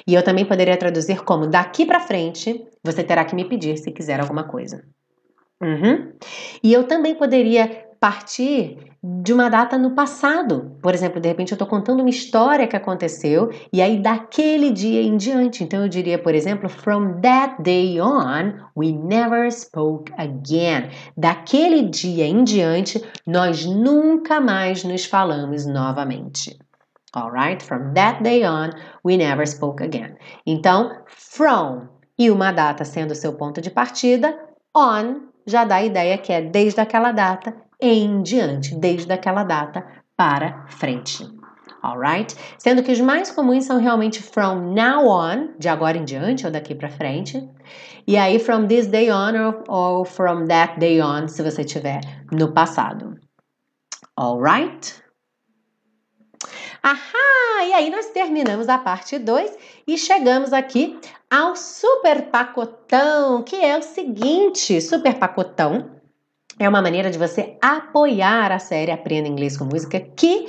E 0.07 0.15
eu 0.15 0.23
também 0.23 0.45
poderia 0.45 0.77
traduzir 0.77 1.23
como 1.25 1.47
daqui 1.47 1.85
para 1.85 2.01
frente, 2.01 2.67
você 2.83 3.05
terá 3.05 3.25
que 3.25 3.35
me 3.35 3.45
pedir 3.45 3.77
se 3.77 3.91
quiser 3.91 4.21
alguma 4.21 4.45
coisa. 4.45 4.83
Uhum. 5.63 6.13
E 6.63 6.73
eu 6.73 6.85
também 6.85 7.15
poderia 7.15 7.92
partir 8.03 8.79
de 9.01 9.33
uma 9.33 9.49
data 9.49 9.79
no 9.79 9.93
passado. 9.93 10.77
Por 10.83 10.93
exemplo, 10.93 11.21
de 11.21 11.29
repente 11.29 11.53
eu 11.53 11.55
estou 11.55 11.69
contando 11.69 12.01
uma 12.01 12.11
história 12.11 12.67
que 12.67 12.75
aconteceu 12.75 13.51
e 13.73 13.81
aí 13.81 14.03
daquele 14.03 14.73
dia 14.73 15.01
em 15.01 15.17
diante. 15.17 15.63
Então 15.63 15.83
eu 15.83 15.89
diria, 15.89 16.19
por 16.19 16.35
exemplo, 16.35 16.69
from 16.69 17.21
that 17.21 17.63
day 17.63 18.01
on, 18.01 18.55
we 18.77 18.91
never 18.91 19.47
spoke 19.53 20.13
again. 20.19 20.91
Daquele 21.17 21.83
dia 21.83 22.27
em 22.27 22.43
diante, 22.43 23.01
nós 23.25 23.65
nunca 23.65 24.41
mais 24.41 24.83
nos 24.83 25.05
falamos 25.05 25.65
novamente. 25.65 26.59
Alright? 27.15 27.65
From 27.65 27.93
that 27.95 28.21
day 28.25 28.45
on, 28.45 28.71
we 29.05 29.17
never 29.17 29.47
spoke 29.47 29.81
again. 29.81 30.17
Então, 30.45 30.91
from 31.07 31.87
e 32.19 32.33
uma 32.33 32.51
data 32.51 32.85
sendo 32.85 33.15
seu 33.15 33.35
ponto 33.35 33.61
de 33.61 33.71
partida, 33.71 34.37
on 34.77 35.31
já 35.47 35.65
dá 35.65 35.77
a 35.77 35.85
ideia 35.85 36.19
que 36.19 36.33
é 36.33 36.41
desde 36.41 36.81
aquela 36.81 37.13
data 37.13 37.55
em 37.83 38.23
diante, 38.23 38.77
desde 38.77 39.13
aquela 39.13 39.43
data 39.43 39.85
para 40.17 40.65
frente. 40.69 41.29
Alright? 41.83 42.37
Sendo 42.59 42.81
que 42.81 42.93
os 42.93 43.01
mais 43.01 43.33
comuns 43.33 43.65
são 43.65 43.81
realmente 43.81 44.23
from 44.23 44.73
now 44.73 45.09
on, 45.09 45.55
de 45.59 45.69
agora 45.69 45.99
em 45.99 46.05
diante 46.05 46.47
ou 46.47 46.53
daqui 46.53 46.77
para 46.77 46.89
frente. 46.89 47.43
E 48.07 48.17
aí 48.17 48.39
from 48.39 48.69
this 48.69 48.87
day 48.87 49.11
on 49.11 49.33
ou, 49.69 50.05
from 50.05 50.47
that 50.47 50.79
day 50.79 51.03
on, 51.03 51.27
se 51.27 51.43
você 51.43 51.65
tiver 51.65 52.01
no 52.31 52.53
passado. 52.53 53.19
Alright? 54.17 55.03
Ahá! 56.85 57.65
E 57.65 57.73
aí 57.73 57.91
nós 57.91 58.07
terminamos 58.11 58.69
a 58.69 58.79
parte 58.79 59.19
2 59.19 59.57
e 59.87 59.99
chegamos 59.99 60.53
aqui 60.53 60.99
ao 61.29 61.57
super 61.57 62.31
pacotão, 62.31 63.43
que 63.43 63.57
é 63.57 63.77
o 63.77 63.83
seguinte, 63.83 64.81
super 64.81 65.19
pacotão 65.19 65.92
é 66.65 66.69
uma 66.69 66.81
maneira 66.81 67.11
de 67.11 67.19
você 67.19 67.57
apoiar 67.61 68.53
a 68.53 68.59
série 68.59 68.93
Aprenda 68.93 69.29
Inglês 69.29 69.57
com 69.57 69.65
Música, 69.65 69.99
que 69.99 70.47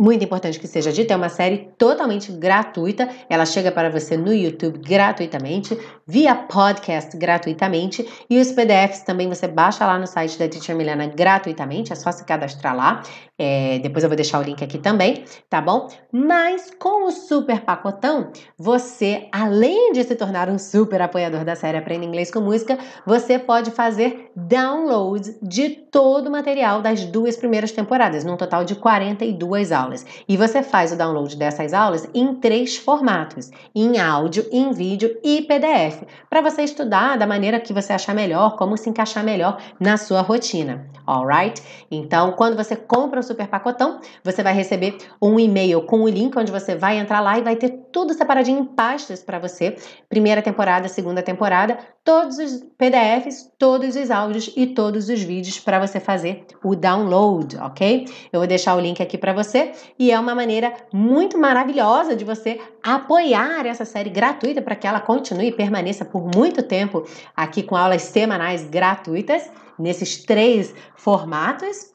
muito 0.00 0.24
importante 0.24 0.60
que 0.60 0.68
seja 0.68 0.92
dito, 0.92 1.12
é 1.12 1.16
uma 1.16 1.28
série 1.28 1.70
totalmente 1.76 2.30
gratuita. 2.30 3.08
Ela 3.28 3.44
chega 3.44 3.72
para 3.72 3.90
você 3.90 4.16
no 4.16 4.32
YouTube 4.32 4.78
gratuitamente, 4.78 5.76
via 6.06 6.36
podcast 6.36 7.16
gratuitamente 7.16 8.08
e 8.30 8.40
os 8.40 8.52
PDFs 8.52 9.02
também 9.02 9.28
você 9.28 9.48
baixa 9.48 9.84
lá 9.84 9.98
no 9.98 10.06
site 10.06 10.38
da 10.38 10.48
Teacher 10.48 10.76
Milena 10.76 11.08
gratuitamente, 11.08 11.92
é 11.92 11.96
só 11.96 12.12
se 12.12 12.24
cadastrar 12.24 12.76
lá. 12.76 13.02
É, 13.36 13.78
depois 13.80 14.04
eu 14.04 14.10
vou 14.10 14.16
deixar 14.16 14.40
o 14.40 14.42
link 14.42 14.62
aqui 14.62 14.78
também, 14.78 15.24
tá 15.48 15.60
bom? 15.60 15.88
Mas 16.12 16.72
com 16.78 17.06
o 17.06 17.10
super 17.10 17.60
pacotão, 17.60 18.30
você, 18.56 19.28
além 19.32 19.92
de 19.92 20.02
se 20.04 20.14
tornar 20.14 20.48
um 20.48 20.58
super 20.58 21.00
apoiador 21.02 21.44
da 21.44 21.54
série 21.56 21.76
Aprenda 21.78 22.04
Inglês 22.04 22.30
com 22.30 22.40
Música, 22.40 22.78
você 23.06 23.38
pode 23.38 23.70
fazer 23.70 24.30
download 24.34 25.36
de 25.40 25.70
todo 25.70 26.26
o 26.26 26.30
material 26.30 26.82
das 26.82 27.04
duas 27.04 27.36
primeiras 27.36 27.72
temporadas, 27.72 28.24
num 28.24 28.36
total 28.36 28.64
de 28.64 28.74
42 28.74 29.70
aulas 29.72 29.87
aulas. 29.88 30.06
E 30.28 30.36
você 30.36 30.62
faz 30.62 30.92
o 30.92 30.96
download 30.96 31.34
dessas 31.36 31.72
aulas 31.72 32.08
em 32.14 32.34
três 32.34 32.76
formatos: 32.76 33.50
em 33.74 33.98
áudio, 33.98 34.46
em 34.52 34.70
vídeo 34.72 35.18
e 35.24 35.42
PDF, 35.42 36.02
para 36.28 36.42
você 36.42 36.62
estudar 36.62 37.16
da 37.16 37.26
maneira 37.26 37.58
que 37.58 37.72
você 37.72 37.92
achar 37.92 38.14
melhor, 38.14 38.56
como 38.56 38.76
se 38.76 38.90
encaixar 38.90 39.24
melhor 39.24 39.58
na 39.80 39.96
sua 39.96 40.20
rotina. 40.20 40.86
Alright? 41.06 41.62
Então, 41.90 42.32
quando 42.32 42.56
você 42.56 42.76
compra 42.76 43.20
o 43.20 43.22
super 43.22 43.48
pacotão, 43.48 44.00
você 44.22 44.42
vai 44.42 44.52
receber 44.52 44.98
um 45.20 45.40
e-mail 45.40 45.82
com 45.82 46.02
o 46.02 46.08
link 46.08 46.36
onde 46.36 46.52
você 46.52 46.74
vai 46.74 46.98
entrar 46.98 47.20
lá 47.20 47.38
e 47.38 47.42
vai 47.42 47.56
ter 47.56 47.70
tudo 47.90 48.12
separadinho 48.12 48.60
em 48.60 48.64
pastas 48.64 49.22
para 49.22 49.38
você. 49.38 49.76
Primeira 50.08 50.42
temporada, 50.42 50.88
segunda 50.88 51.22
temporada, 51.22 51.78
todos 52.04 52.38
os 52.38 52.62
PDFs, 52.76 53.50
todos 53.58 53.96
os 53.96 54.10
áudios 54.10 54.52
e 54.56 54.66
todos 54.66 55.08
os 55.08 55.22
vídeos 55.22 55.58
para 55.58 55.78
você 55.78 55.98
fazer 55.98 56.44
o 56.62 56.74
download, 56.74 57.56
ok? 57.58 58.06
Eu 58.32 58.40
vou 58.40 58.46
deixar 58.46 58.74
o 58.76 58.80
link 58.80 59.02
aqui 59.02 59.16
para 59.16 59.32
você 59.32 59.72
e 59.98 60.10
é 60.10 60.18
uma 60.18 60.34
maneira 60.34 60.72
muito 60.92 61.38
maravilhosa 61.38 62.14
de 62.14 62.24
você 62.24 62.60
apoiar 62.82 63.66
essa 63.66 63.84
série 63.84 64.10
gratuita 64.10 64.62
para 64.62 64.76
que 64.76 64.86
ela 64.86 65.00
continue 65.00 65.48
e 65.48 65.52
permaneça 65.52 66.04
por 66.04 66.30
muito 66.34 66.62
tempo 66.62 67.04
aqui 67.36 67.62
com 67.62 67.76
aulas 67.76 68.02
semanais 68.02 68.64
gratuitas 68.64 69.50
nesses 69.78 70.24
três 70.24 70.74
formatos, 70.96 71.92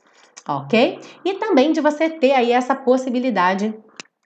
ok? 0.48 1.00
E 1.26 1.34
também 1.36 1.72
de 1.72 1.82
você 1.82 2.10
ter 2.10 2.32
aí 2.32 2.52
essa 2.52 2.76
possibilidade 2.76 3.74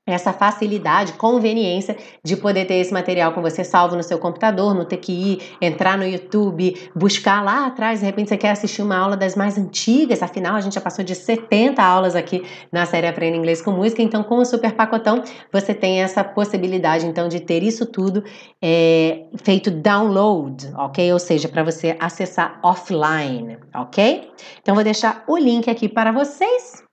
essa 0.08 0.32
facilidade, 0.32 1.14
conveniência 1.14 1.98
de 2.24 2.38
poder 2.38 2.66
ter 2.66 2.76
esse 2.76 2.94
material 2.94 3.34
com 3.34 3.42
você 3.42 3.64
salvo 3.64 3.96
no 3.96 4.02
seu 4.02 4.18
computador, 4.18 4.74
não 4.74 4.86
ter 4.86 4.98
que 4.98 5.12
ir, 5.12 5.58
entrar 5.62 5.98
no 5.98 6.06
YouTube, 6.06 6.90
buscar 6.96 7.44
lá 7.44 7.68
atrás, 7.68 8.00
de 8.00 8.06
repente 8.06 8.30
você 8.30 8.38
quer 8.38 8.52
assistir 8.52 8.82
uma 8.82 8.98
aula 8.98 9.18
das 9.18 9.36
mais 9.36 9.58
antigas, 9.58 10.24
afinal 10.24 10.56
a 10.56 10.62
gente 10.62 10.74
já 10.74 10.82
passou 10.82 11.04
de 11.04 11.14
70 11.14 11.84
aulas 11.84 12.16
aqui 12.16 12.44
na 12.72 12.86
série 12.86 13.06
Aprenda 13.06 13.36
Inglês 13.36 13.62
com 13.62 13.72
Música, 13.72 14.02
então 14.02 14.24
com 14.24 14.38
o 14.38 14.46
Super 14.46 14.72
Pacotão 14.74 15.22
você 15.52 15.74
tem 15.74 16.02
essa 16.02 16.24
possibilidade 16.24 17.06
então 17.06 17.28
de 17.28 17.42
ter 17.42 17.62
isso 17.62 17.86
tudo 17.86 18.24
é, 18.62 19.26
feito 19.44 19.70
download, 19.70 20.72
ok? 20.78 21.12
Ou 21.12 21.20
seja, 21.20 21.50
para 21.50 21.64
você 21.64 21.98
acessar 22.00 22.60
offline, 22.64 23.58
ok? 23.76 24.32
Então 24.62 24.74
vou 24.74 24.84
deixar 24.84 25.24
o 25.28 25.38
link 25.38 25.70
aqui 25.70 25.90
para 25.90 26.12
vocês. 26.14 26.84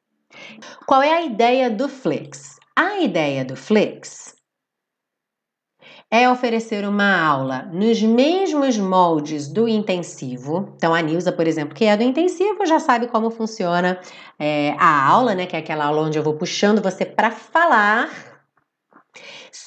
Qual 0.86 1.02
é 1.02 1.12
a 1.12 1.22
ideia 1.22 1.70
do 1.70 1.88
Flix? 1.88 2.53
A 2.76 2.98
ideia 3.00 3.44
do 3.44 3.54
Flix 3.54 4.34
é 6.10 6.28
oferecer 6.28 6.86
uma 6.86 7.20
aula 7.24 7.68
nos 7.72 8.02
mesmos 8.02 8.76
moldes 8.78 9.48
do 9.48 9.68
intensivo. 9.68 10.72
Então, 10.76 10.94
a 10.94 11.00
Nilza, 11.00 11.32
por 11.32 11.46
exemplo, 11.46 11.74
que 11.74 11.84
é 11.84 11.96
do 11.96 12.02
intensivo, 12.02 12.66
já 12.66 12.80
sabe 12.80 13.06
como 13.06 13.30
funciona 13.30 14.00
é, 14.38 14.74
a 14.78 15.06
aula, 15.06 15.34
né? 15.34 15.46
Que 15.46 15.56
é 15.56 15.60
aquela 15.60 15.86
aula 15.86 16.02
onde 16.02 16.18
eu 16.18 16.22
vou 16.22 16.34
puxando 16.34 16.82
você 16.82 17.04
para 17.04 17.30
falar 17.30 18.33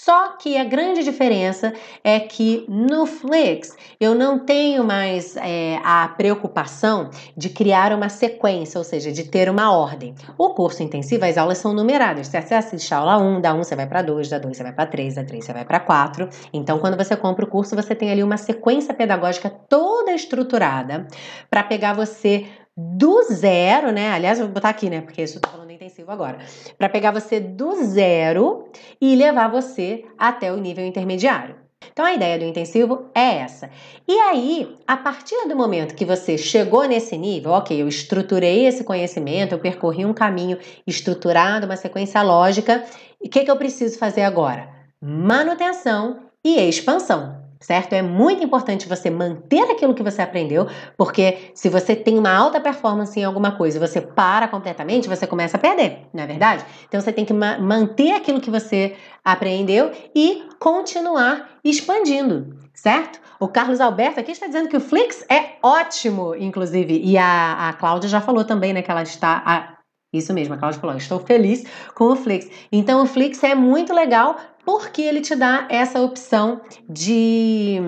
só 0.08 0.38
que 0.38 0.56
a 0.58 0.64
grande 0.64 1.04
diferença 1.04 1.74
é 2.02 2.18
que 2.18 2.64
no 2.70 3.06
Flix 3.06 3.76
eu 4.00 4.16
não 4.16 4.40
tenho 4.40 4.82
mais 4.86 5.36
é, 5.36 5.82
a 5.84 6.08
preocupação 6.08 7.10
de 7.36 7.50
criar 7.50 7.92
uma 7.92 8.08
sequência, 8.08 8.78
ou 8.78 8.86
seja, 8.86 9.12
de 9.12 9.26
ter 9.26 9.50
uma 9.50 9.70
ordem. 9.70 10.16
O 10.38 10.52
curso 10.52 10.82
intensivo, 10.82 11.26
as 11.26 11.38
aulas 11.38 11.58
são 11.58 11.74
numeradas. 11.74 12.28
Você 12.28 12.54
assiste 12.54 12.94
a 12.94 13.00
aula 13.00 13.18
1, 13.18 13.42
da 13.42 13.54
1 13.54 13.58
você 13.58 13.76
vai 13.76 13.86
para 13.86 14.02
2, 14.02 14.30
da 14.30 14.40
2 14.40 14.56
você 14.56 14.64
vai 14.64 14.72
para 14.72 14.86
3, 14.86 15.16
da 15.16 15.26
3 15.26 15.44
você 15.44 15.52
vai 15.52 15.66
para 15.66 15.82
4. 15.82 16.30
Então, 16.54 16.80
quando 16.80 16.96
você 16.96 17.14
compra 17.18 17.44
o 17.44 17.50
curso, 17.50 17.76
você 17.76 17.94
tem 17.94 18.10
ali 18.10 18.24
uma 18.24 18.38
sequência 18.38 18.94
pedagógica 18.94 19.50
toda 19.50 20.14
estruturada 20.14 21.06
para 21.50 21.64
pegar 21.64 21.92
você 21.92 22.46
do 22.78 23.24
zero, 23.24 23.92
né? 23.92 24.12
Aliás, 24.12 24.40
eu 24.40 24.46
vou 24.46 24.54
botar 24.54 24.70
aqui, 24.70 24.90
né? 24.90 25.02
Porque 25.02 25.22
isso 25.22 25.42
tô 25.42 25.50
falando 25.50 25.67
intensivo 25.78 26.12
agora. 26.12 26.40
Para 26.78 26.90
pegar 26.90 27.12
você 27.12 27.40
do 27.40 27.86
zero 27.86 28.70
e 29.00 29.16
levar 29.16 29.48
você 29.48 30.04
até 30.18 30.52
o 30.52 30.58
nível 30.58 30.86
intermediário. 30.86 31.56
Então 31.94 32.04
a 32.04 32.14
ideia 32.14 32.38
do 32.40 32.46
intensivo 32.46 33.06
é 33.14 33.38
essa. 33.38 33.70
E 34.08 34.20
aí, 34.20 34.76
a 34.86 34.98
partir 34.98 35.48
do 35.48 35.56
momento 35.56 35.96
que 35.96 36.06
você 36.06 36.38
chegou 36.38 36.86
nesse 36.86 37.18
nível, 37.18 37.52
ok, 37.52 37.82
eu 37.82 37.88
estruturei 37.88 38.66
esse 38.66 38.84
conhecimento, 38.84 39.54
eu 39.54 39.60
percorri 39.60 40.06
um 40.06 40.14
caminho 40.14 40.58
estruturado, 40.86 41.66
uma 41.66 41.78
sequência 41.78 42.22
lógica, 42.22 42.84
e 43.22 43.28
o 43.28 43.30
que, 43.30 43.44
que 43.44 43.52
eu 43.52 43.58
preciso 43.58 43.98
fazer 43.98 44.24
agora? 44.24 44.70
Manutenção 45.02 46.20
e 46.44 46.60
expansão. 46.60 47.37
Certo? 47.60 47.94
É 47.94 48.02
muito 48.02 48.44
importante 48.44 48.88
você 48.88 49.10
manter 49.10 49.72
aquilo 49.72 49.94
que 49.94 50.04
você 50.04 50.22
aprendeu, 50.22 50.68
porque 50.98 51.52
se 51.54 51.70
você 51.70 51.96
tem 51.96 52.18
uma 52.18 52.34
alta 52.34 52.60
performance 52.60 53.20
em 53.20 53.24
alguma 53.24 53.52
coisa 53.52 53.80
você 53.80 54.02
para 54.02 54.48
completamente, 54.48 55.08
você 55.08 55.26
começa 55.26 55.58
a 55.58 55.60
perder, 55.60 56.08
não 56.14 56.24
é 56.24 56.28
verdade? 56.28 56.66
Então 56.88 57.00
você 57.00 57.12
tem 57.12 57.26
que 57.26 57.34
ma 57.34 57.58
manter 57.58 58.12
aquilo 58.14 58.40
que 58.40 58.52
você 58.52 58.96
aprendeu 59.24 59.92
e 60.16 60.44
continuar 60.60 61.50
expandindo, 61.64 62.58
certo? 62.74 63.20
O 63.40 63.48
Carlos 63.48 63.80
Alberto 63.80 64.20
aqui 64.20 64.32
está 64.32 64.48
dizendo 64.48 64.68
que 64.68 64.78
o 64.78 64.82
Flix 64.82 65.24
é 65.30 65.58
ótimo, 65.62 66.34
inclusive, 66.36 67.00
e 67.04 67.18
a, 67.18 67.70
a 67.70 67.74
Cláudia 67.74 68.10
já 68.10 68.20
falou 68.20 68.44
também, 68.44 68.74
né, 68.74 68.82
que 68.82 68.90
ela 68.90 69.04
está. 69.04 69.44
A, 69.46 69.78
isso 70.14 70.34
mesmo, 70.34 70.54
a 70.54 70.58
Cláudia 70.58 70.80
falou, 70.80 70.96
estou 70.96 71.20
feliz 71.20 71.64
com 71.94 72.06
o 72.06 72.16
Flix. 72.16 72.50
Então, 72.72 73.04
o 73.04 73.06
Flix 73.06 73.44
é 73.44 73.54
muito 73.54 73.94
legal 73.94 74.38
porque 74.68 75.02
ele 75.02 75.22
te 75.22 75.34
dá 75.34 75.66
essa 75.70 76.02
opção 76.02 76.60
de, 76.90 77.80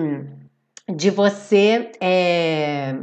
de 0.88 1.10
você 1.10 1.92
é, 2.00 2.96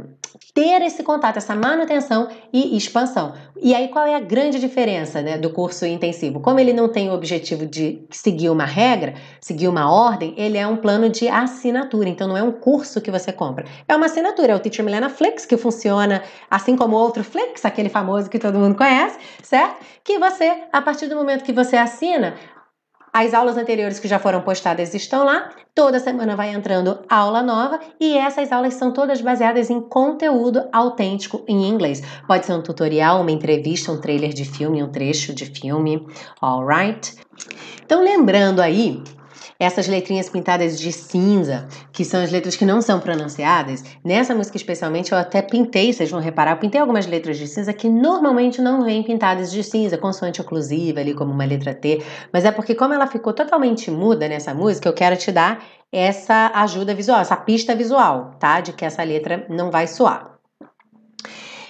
ter 0.52 0.82
esse 0.82 1.04
contato, 1.04 1.36
essa 1.36 1.54
manutenção 1.54 2.26
e 2.52 2.76
expansão. 2.76 3.34
E 3.62 3.72
aí 3.76 3.86
qual 3.86 4.04
é 4.04 4.16
a 4.16 4.20
grande 4.20 4.58
diferença 4.58 5.22
né, 5.22 5.38
do 5.38 5.50
curso 5.50 5.86
intensivo? 5.86 6.40
Como 6.40 6.58
ele 6.58 6.72
não 6.72 6.88
tem 6.88 7.08
o 7.08 7.12
objetivo 7.12 7.64
de 7.66 8.04
seguir 8.10 8.50
uma 8.50 8.64
regra, 8.64 9.14
seguir 9.40 9.68
uma 9.68 9.88
ordem, 9.88 10.34
ele 10.36 10.58
é 10.58 10.66
um 10.66 10.76
plano 10.76 11.08
de 11.08 11.28
assinatura, 11.28 12.08
então 12.08 12.26
não 12.26 12.36
é 12.36 12.42
um 12.42 12.50
curso 12.50 13.00
que 13.00 13.12
você 13.12 13.30
compra. 13.32 13.64
É 13.86 13.94
uma 13.94 14.06
assinatura, 14.06 14.54
é 14.54 14.56
o 14.56 14.58
Teacher 14.58 14.84
Milena 14.84 15.08
Flix, 15.08 15.46
que 15.46 15.56
funciona 15.56 16.24
assim 16.50 16.74
como 16.74 16.96
outro 16.96 17.22
Flix, 17.22 17.64
aquele 17.64 17.88
famoso 17.88 18.28
que 18.28 18.40
todo 18.40 18.58
mundo 18.58 18.74
conhece, 18.74 19.16
certo? 19.40 19.76
Que 20.02 20.18
você, 20.18 20.64
a 20.72 20.82
partir 20.82 21.06
do 21.06 21.14
momento 21.14 21.44
que 21.44 21.52
você 21.52 21.76
assina, 21.76 22.34
as 23.18 23.34
aulas 23.34 23.56
anteriores 23.56 23.98
que 23.98 24.06
já 24.06 24.16
foram 24.20 24.42
postadas 24.42 24.94
estão 24.94 25.24
lá. 25.24 25.50
Toda 25.74 25.98
semana 25.98 26.36
vai 26.36 26.54
entrando 26.54 27.00
aula 27.08 27.42
nova 27.42 27.80
e 27.98 28.16
essas 28.16 28.52
aulas 28.52 28.74
são 28.74 28.92
todas 28.92 29.20
baseadas 29.20 29.70
em 29.70 29.80
conteúdo 29.80 30.68
autêntico 30.70 31.42
em 31.48 31.66
inglês. 31.66 32.00
Pode 32.28 32.46
ser 32.46 32.52
um 32.52 32.62
tutorial, 32.62 33.20
uma 33.20 33.32
entrevista, 33.32 33.90
um 33.90 34.00
trailer 34.00 34.32
de 34.32 34.44
filme, 34.44 34.84
um 34.84 34.92
trecho 34.92 35.34
de 35.34 35.46
filme, 35.46 36.06
alright? 36.40 37.16
Então, 37.84 38.04
lembrando 38.04 38.60
aí 38.60 39.02
essas 39.58 39.88
letrinhas 39.88 40.28
pintadas 40.28 40.78
de 40.78 40.92
cinza, 40.92 41.66
que 41.92 42.04
são 42.04 42.22
as 42.22 42.30
letras 42.30 42.54
que 42.54 42.64
não 42.64 42.80
são 42.80 43.00
pronunciadas, 43.00 43.82
nessa 44.04 44.34
música 44.34 44.56
especialmente 44.56 45.10
eu 45.10 45.18
até 45.18 45.42
pintei, 45.42 45.92
vocês 45.92 46.10
vão 46.10 46.20
reparar, 46.20 46.52
eu 46.52 46.58
pintei 46.58 46.80
algumas 46.80 47.06
letras 47.06 47.36
de 47.36 47.48
cinza 47.48 47.72
que 47.72 47.88
normalmente 47.88 48.62
não 48.62 48.84
vêm 48.84 49.02
pintadas 49.02 49.50
de 49.50 49.64
cinza, 49.64 49.98
consoante 49.98 50.40
oclusiva 50.40 51.00
ali 51.00 51.12
como 51.12 51.32
uma 51.32 51.44
letra 51.44 51.74
T, 51.74 52.02
mas 52.32 52.44
é 52.44 52.52
porque 52.52 52.74
como 52.74 52.94
ela 52.94 53.08
ficou 53.08 53.32
totalmente 53.32 53.90
muda 53.90 54.28
nessa 54.28 54.54
música, 54.54 54.88
eu 54.88 54.94
quero 54.94 55.16
te 55.16 55.32
dar 55.32 55.64
essa 55.90 56.52
ajuda 56.54 56.94
visual, 56.94 57.20
essa 57.20 57.36
pista 57.36 57.74
visual, 57.74 58.36
tá? 58.38 58.60
De 58.60 58.72
que 58.72 58.84
essa 58.84 59.02
letra 59.02 59.44
não 59.48 59.70
vai 59.70 59.86
soar. 59.86 60.38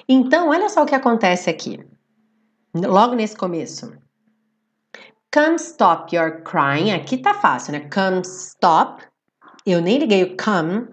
Então, 0.09 0.49
olha 0.49 0.69
só 0.69 0.83
o 0.83 0.87
que 0.87 0.95
acontece 0.95 1.49
aqui. 1.49 1.81
Logo 2.75 3.15
nesse 3.15 3.37
começo. 3.37 3.93
Come 5.31 5.57
stop 5.57 6.15
your 6.15 6.43
crying. 6.43 6.91
Aqui 6.93 7.19
tá 7.19 7.35
fácil, 7.35 7.73
né? 7.73 7.81
Come 7.93 8.23
stop. 8.23 9.03
Eu 9.67 9.83
nem 9.83 9.99
liguei 9.99 10.23
o 10.23 10.37
come 10.37 10.89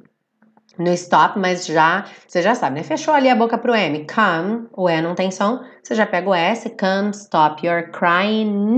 no 0.77 0.91
stop, 0.91 1.39
mas 1.39 1.65
já, 1.65 2.05
você 2.27 2.41
já 2.41 2.53
sabe, 2.53 2.75
né? 2.75 2.83
Fechou 2.83 3.13
ali 3.13 3.29
a 3.29 3.35
boca 3.35 3.57
pro 3.57 3.73
M. 3.73 4.05
Come, 4.05 4.67
o 4.73 4.89
E 4.89 5.01
não 5.01 5.15
tem 5.15 5.31
som, 5.31 5.63
você 5.81 5.95
já 5.95 6.05
pega 6.05 6.29
o 6.29 6.33
S. 6.33 6.69
Come 6.71 7.11
stop 7.11 7.65
your 7.65 7.89
crying. 7.91 8.77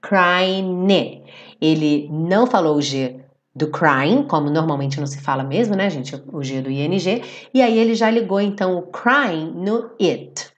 Crying. 0.00 1.24
Ele 1.60 2.08
não 2.10 2.46
falou 2.46 2.76
o 2.76 2.82
G 2.82 3.20
do 3.54 3.70
crying, 3.70 4.22
como 4.22 4.48
normalmente 4.48 4.98
não 4.98 5.06
se 5.06 5.20
fala 5.20 5.44
mesmo, 5.44 5.76
né, 5.76 5.90
gente? 5.90 6.14
O 6.32 6.42
G 6.42 6.62
do 6.62 6.70
ING. 6.70 7.22
E 7.52 7.60
aí 7.60 7.78
ele 7.78 7.94
já 7.94 8.08
ligou 8.08 8.40
então 8.40 8.78
o 8.78 8.82
crying 8.86 9.52
no 9.52 9.90
it. 10.00 10.49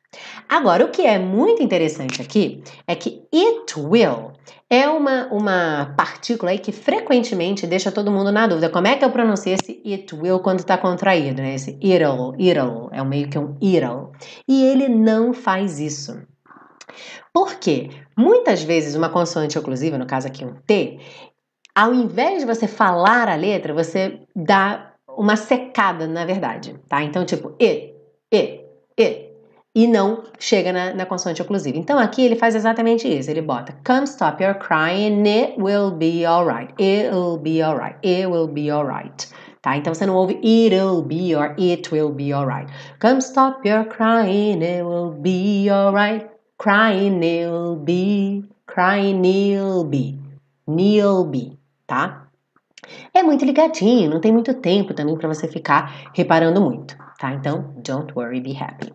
Agora, 0.53 0.85
o 0.85 0.91
que 0.91 1.01
é 1.01 1.19
muito 1.19 1.63
interessante 1.63 2.21
aqui 2.21 2.63
é 2.87 2.95
que 2.95 3.27
it 3.35 3.73
will 3.81 4.33
é 4.69 4.87
uma, 4.87 5.27
uma 5.29 5.95
partícula 5.97 6.51
aí 6.51 6.59
que 6.59 6.71
frequentemente 6.71 7.67
deixa 7.67 7.91
todo 7.91 8.11
mundo 8.11 8.31
na 8.31 8.47
dúvida. 8.47 8.69
Como 8.69 8.87
é 8.87 8.95
que 8.95 9.03
eu 9.03 9.11
pronuncio 9.11 9.51
esse 9.51 9.81
it 9.87 10.15
will 10.15 10.41
quando 10.41 10.59
está 10.59 10.77
contraído, 10.77 11.41
né? 11.41 11.55
Esse 11.55 11.79
it'll, 11.83 12.35
it'll, 12.39 12.91
é 12.93 13.03
meio 13.03 13.31
que 13.31 13.39
um 13.39 13.57
it'll. 13.63 14.13
E 14.47 14.63
ele 14.63 14.91
não 14.91 15.33
faz 15.33 15.81
isso. 15.81 16.21
Por 17.33 17.55
quê? 17.55 17.89
Muitas 18.15 18.63
vezes 18.63 18.95
uma 18.95 19.09
consoante 19.09 19.59
oclusiva, 19.59 19.97
no 19.97 20.05
caso 20.05 20.27
aqui 20.27 20.45
um 20.45 20.53
T, 20.67 20.99
ao 21.75 21.95
invés 21.95 22.41
de 22.41 22.47
você 22.47 22.69
falar 22.69 23.27
a 23.27 23.37
letra, 23.37 23.73
você 23.73 24.21
dá 24.37 24.93
uma 25.09 25.35
secada, 25.35 26.07
na 26.07 26.27
verdade, 26.27 26.79
tá? 26.91 27.03
Então, 27.03 27.25
tipo, 27.25 27.57
e, 27.59 27.95
e, 28.31 28.61
e, 28.99 29.32
e 29.75 29.87
não 29.87 30.25
chega 30.39 30.73
na, 30.73 30.95
na 30.95 31.07
consoante 31.07 31.41
oclusiva. 31.41 31.79
Então 31.79 31.99
aqui 31.99 32.23
ele 32.23 32.37
faz 32.37 32.55
exatamente 32.55 33.09
isso. 33.09 33.31
Ele 33.31 33.43
bota 33.43 33.75
Come 33.85 34.05
stop 34.05 34.43
your 34.43 34.55
crying, 34.55 35.27
it 35.27 35.61
will 35.61 35.91
be 35.91 36.25
alright. 36.27 36.73
It'll 36.79 37.39
be 37.39 37.63
alright. 37.63 37.97
It 38.07 38.27
will 38.27 38.49
be 38.49 38.71
alright. 38.71 39.29
Tá? 39.63 39.77
Então 39.77 39.95
você 39.95 40.05
não 40.05 40.17
ouve 40.17 40.39
it'll 40.43 41.03
be 41.03 41.35
or 41.37 41.55
it 41.59 41.95
will 41.95 42.11
be 42.11 42.33
alright. 42.33 42.71
Come 43.01 43.19
stop 43.19 43.67
your 43.67 43.85
crying, 43.85 44.61
it 44.63 44.83
will 44.83 45.13
be 45.13 45.71
alright. 45.71 46.29
Crying, 46.59 47.23
it'll 47.23 47.77
be, 47.77 48.45
crying, 48.67 49.25
it'll 49.25 49.85
be. 49.85 50.19
Neil 50.67 51.25
be, 51.25 51.59
tá? 51.87 52.29
É 53.13 53.23
muito 53.23 53.45
ligadinho, 53.45 54.11
não 54.11 54.21
tem 54.21 54.33
muito 54.33 54.55
tempo 54.55 54.95
também 54.95 55.17
para 55.17 55.29
você 55.29 55.49
ficar 55.49 56.11
reparando 56.15 56.61
muito, 56.61 56.97
tá? 57.19 57.33
Então, 57.33 57.75
don't 57.85 58.13
worry, 58.15 58.41
be 58.41 58.57
happy. 58.57 58.93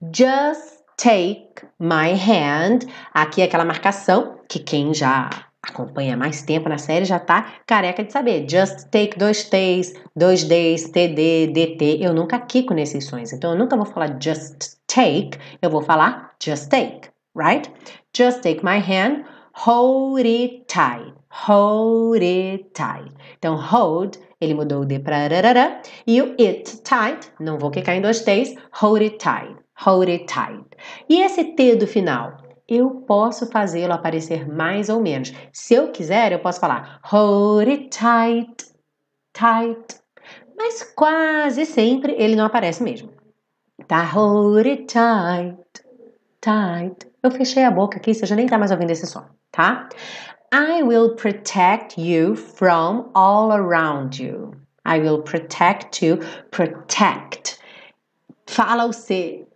Just 0.00 0.84
take 0.96 1.66
my 1.80 2.14
hand. 2.14 2.86
Aqui 3.12 3.42
é 3.42 3.46
aquela 3.46 3.64
marcação 3.64 4.38
que 4.48 4.60
quem 4.60 4.94
já 4.94 5.28
acompanha 5.60 6.16
mais 6.16 6.42
tempo 6.42 6.68
na 6.68 6.78
série 6.78 7.04
já 7.04 7.18
tá 7.18 7.54
careca 7.66 8.04
de 8.04 8.12
saber. 8.12 8.46
Just 8.48 8.90
take 8.92 9.18
dois 9.18 9.42
T's, 9.50 9.92
dois 10.14 10.44
D's, 10.44 10.90
TD, 10.90 11.48
DT. 11.48 11.98
Eu 12.00 12.14
nunca 12.14 12.38
quico 12.38 12.74
nesses 12.74 13.06
sons, 13.06 13.32
então 13.32 13.50
eu 13.50 13.58
nunca 13.58 13.76
vou 13.76 13.86
falar 13.86 14.16
just 14.22 14.76
take, 14.86 15.36
eu 15.60 15.68
vou 15.68 15.82
falar 15.82 16.32
just 16.40 16.68
take, 16.68 17.10
right? 17.34 17.68
Just 18.16 18.40
take 18.40 18.64
my 18.64 18.78
hand, 18.78 19.24
hold 19.52 20.24
it 20.24 20.64
tight, 20.68 21.12
hold 21.28 22.22
it 22.22 22.70
tight. 22.72 23.12
Então, 23.36 23.56
hold, 23.56 24.16
ele 24.40 24.54
mudou 24.54 24.82
o 24.82 24.84
D 24.84 25.00
para 25.00 25.26
rarara, 25.26 25.82
e 26.06 26.22
o 26.22 26.36
it 26.38 26.82
tight, 26.84 27.32
não 27.40 27.58
vou 27.58 27.72
quicar 27.72 27.96
em 27.96 28.00
dois 28.00 28.20
T's, 28.20 28.54
hold 28.80 29.02
it 29.02 29.18
tight. 29.18 29.56
Hold 29.84 30.08
it 30.08 30.26
tight. 30.26 30.76
E 31.08 31.20
esse 31.20 31.44
T 31.54 31.76
do 31.76 31.86
final? 31.86 32.36
Eu 32.68 32.90
posso 33.06 33.46
fazê-lo 33.50 33.94
aparecer 33.94 34.46
mais 34.46 34.88
ou 34.88 35.00
menos. 35.00 35.32
Se 35.52 35.74
eu 35.74 35.90
quiser, 35.90 36.32
eu 36.32 36.40
posso 36.40 36.60
falar 36.60 37.00
hold 37.04 37.66
it 37.66 37.88
tight, 37.88 38.66
tight. 39.32 40.00
Mas 40.56 40.82
quase 40.82 41.64
sempre 41.64 42.12
ele 42.18 42.36
não 42.36 42.44
aparece 42.44 42.82
mesmo. 42.82 43.10
Tá? 43.86 44.02
Hold 44.02 44.66
it 44.66 44.84
tight, 44.84 45.56
tight. 46.40 47.10
Eu 47.22 47.30
fechei 47.30 47.64
a 47.64 47.70
boca 47.70 47.96
aqui, 47.96 48.12
você 48.12 48.26
já 48.26 48.36
nem 48.36 48.46
tá 48.46 48.58
mais 48.58 48.70
ouvindo 48.70 48.90
esse 48.90 49.06
som, 49.06 49.24
tá? 49.50 49.88
I 50.52 50.82
will 50.82 51.14
protect 51.14 52.00
you 52.00 52.34
from 52.34 53.10
all 53.14 53.52
around 53.52 54.22
you. 54.22 54.52
I 54.86 54.98
will 55.00 55.22
protect 55.22 56.04
you. 56.04 56.18
Protect. 56.50 57.58
Fala 58.46 58.84
o 58.84 58.92
C 58.92 59.47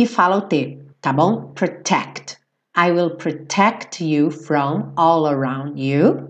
e 0.00 0.06
fala 0.06 0.36
o 0.36 0.40
T, 0.40 0.78
tá 1.00 1.12
bom? 1.12 1.52
Protect. 1.54 2.38
I 2.74 2.90
will 2.90 3.10
protect 3.10 4.00
you 4.00 4.30
from 4.30 4.92
all 4.96 5.26
around 5.26 5.78
you. 5.78 6.28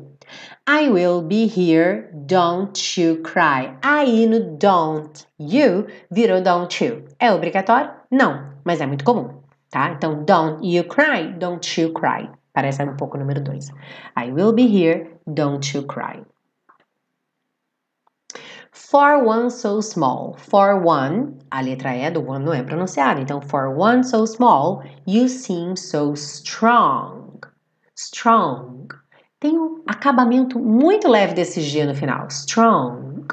I 0.66 0.88
will 0.88 1.22
be 1.22 1.46
here, 1.46 2.10
don't 2.26 3.00
you 3.00 3.22
cry. 3.22 3.76
Aí 3.82 4.26
no 4.26 4.56
don't 4.58 5.24
you 5.38 5.86
virou 6.10 6.42
don't 6.42 6.84
you. 6.84 7.04
É 7.20 7.32
obrigatório? 7.32 7.90
Não, 8.10 8.50
mas 8.64 8.80
é 8.80 8.86
muito 8.86 9.04
comum, 9.04 9.40
tá? 9.70 9.92
Então, 9.92 10.24
don't 10.24 10.66
you 10.66 10.82
cry, 10.84 11.32
don't 11.38 11.80
you 11.80 11.92
cry. 11.92 12.28
Parece 12.52 12.82
um 12.82 12.96
pouco 12.96 13.16
o 13.16 13.20
número 13.20 13.40
2. 13.40 13.68
I 14.16 14.32
will 14.32 14.52
be 14.52 14.66
here, 14.66 15.10
don't 15.26 15.76
you 15.76 15.84
cry. 15.84 16.24
For 18.90 19.22
one 19.22 19.50
so 19.50 19.80
small. 19.80 20.34
For 20.36 20.74
one, 20.74 21.38
a 21.48 21.62
letra 21.62 21.94
E 21.94 22.10
do 22.10 22.20
one 22.26 22.44
não 22.44 22.52
é 22.52 22.60
pronunciada. 22.60 23.20
Então, 23.20 23.40
for 23.40 23.68
one 23.68 24.02
so 24.02 24.26
small, 24.26 24.82
you 25.06 25.28
seem 25.28 25.76
so 25.76 26.12
strong. 26.14 27.38
Strong. 27.96 28.88
Tem 29.38 29.56
um 29.56 29.80
acabamento 29.86 30.58
muito 30.58 31.06
leve 31.06 31.34
desse 31.34 31.60
G 31.60 31.84
no 31.84 31.94
final. 31.94 32.26
Strong. 32.26 33.28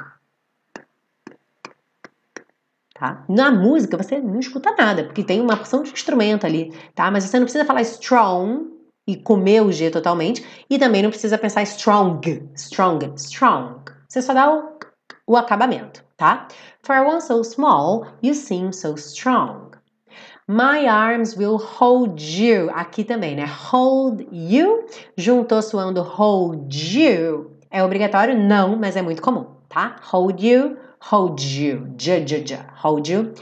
Tá? 2.94 3.24
Na 3.28 3.50
música 3.50 3.96
você 3.96 4.20
não 4.20 4.38
escuta 4.38 4.76
nada, 4.78 5.02
porque 5.02 5.24
tem 5.24 5.40
uma 5.40 5.56
porção 5.56 5.82
de 5.82 5.90
instrumento 5.90 6.46
ali, 6.46 6.72
tá? 6.94 7.10
Mas 7.10 7.24
você 7.24 7.36
não 7.36 7.46
precisa 7.46 7.64
falar 7.64 7.82
strong 7.82 8.70
e 9.08 9.16
comer 9.16 9.62
o 9.62 9.72
G 9.72 9.90
totalmente, 9.90 10.44
e 10.70 10.78
também 10.78 11.02
não 11.02 11.10
precisa 11.10 11.36
pensar 11.36 11.62
strong, 11.62 12.48
strong, 12.54 13.12
strong, 13.16 13.80
Você 14.08 14.20
só 14.20 14.34
dá 14.34 14.52
o, 14.52 14.77
o 15.28 15.36
acabamento, 15.36 16.02
tá? 16.16 16.48
For 16.82 16.96
one 17.06 17.20
so 17.20 17.44
small, 17.44 18.06
you 18.22 18.34
seem 18.34 18.72
so 18.72 18.94
strong. 18.94 19.76
My 20.48 20.88
arms 20.88 21.36
will 21.36 21.58
hold 21.58 22.18
you. 22.18 22.70
Aqui 22.72 23.04
também, 23.04 23.36
né? 23.36 23.44
Hold 23.70 24.26
you. 24.32 24.86
Juntou 25.14 25.60
suando 25.60 26.00
hold 26.02 26.72
you. 26.72 27.50
É 27.70 27.84
obrigatório? 27.84 28.34
Não, 28.34 28.74
mas 28.74 28.96
é 28.96 29.02
muito 29.02 29.20
comum, 29.20 29.44
tá? 29.68 29.96
Hold 30.10 30.42
you, 30.42 30.78
hold 31.00 31.38
you. 31.42 31.92
J, 31.98 32.24
j, 32.24 32.42
j. 32.42 32.64
Hold 32.82 33.10
you. 33.10 33.34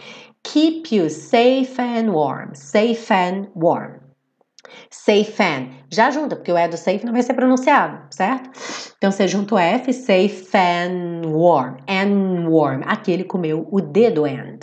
Keep 0.42 0.92
you 0.92 1.08
safe 1.08 1.80
and 1.80 2.10
warm. 2.10 2.52
Safe 2.54 3.12
and 3.12 3.46
warm. 3.54 4.05
And. 5.08 5.68
Já 5.90 6.10
junta, 6.10 6.36
porque 6.36 6.52
o 6.52 6.58
E 6.58 6.68
do 6.68 6.76
safe 6.76 7.04
não 7.04 7.12
vai 7.12 7.22
ser 7.22 7.34
pronunciado, 7.34 8.06
certo? 8.10 8.50
Então 8.96 9.10
você 9.10 9.28
junta 9.28 9.54
o 9.54 9.58
F, 9.58 9.92
and 10.54 11.22
warm. 11.26 11.76
And 11.88 12.48
warm. 12.48 12.82
Aqui 12.86 13.12
ele 13.12 13.24
comeu 13.24 13.66
o 13.70 13.80
D 13.80 14.10
do 14.10 14.24
and. 14.24 14.60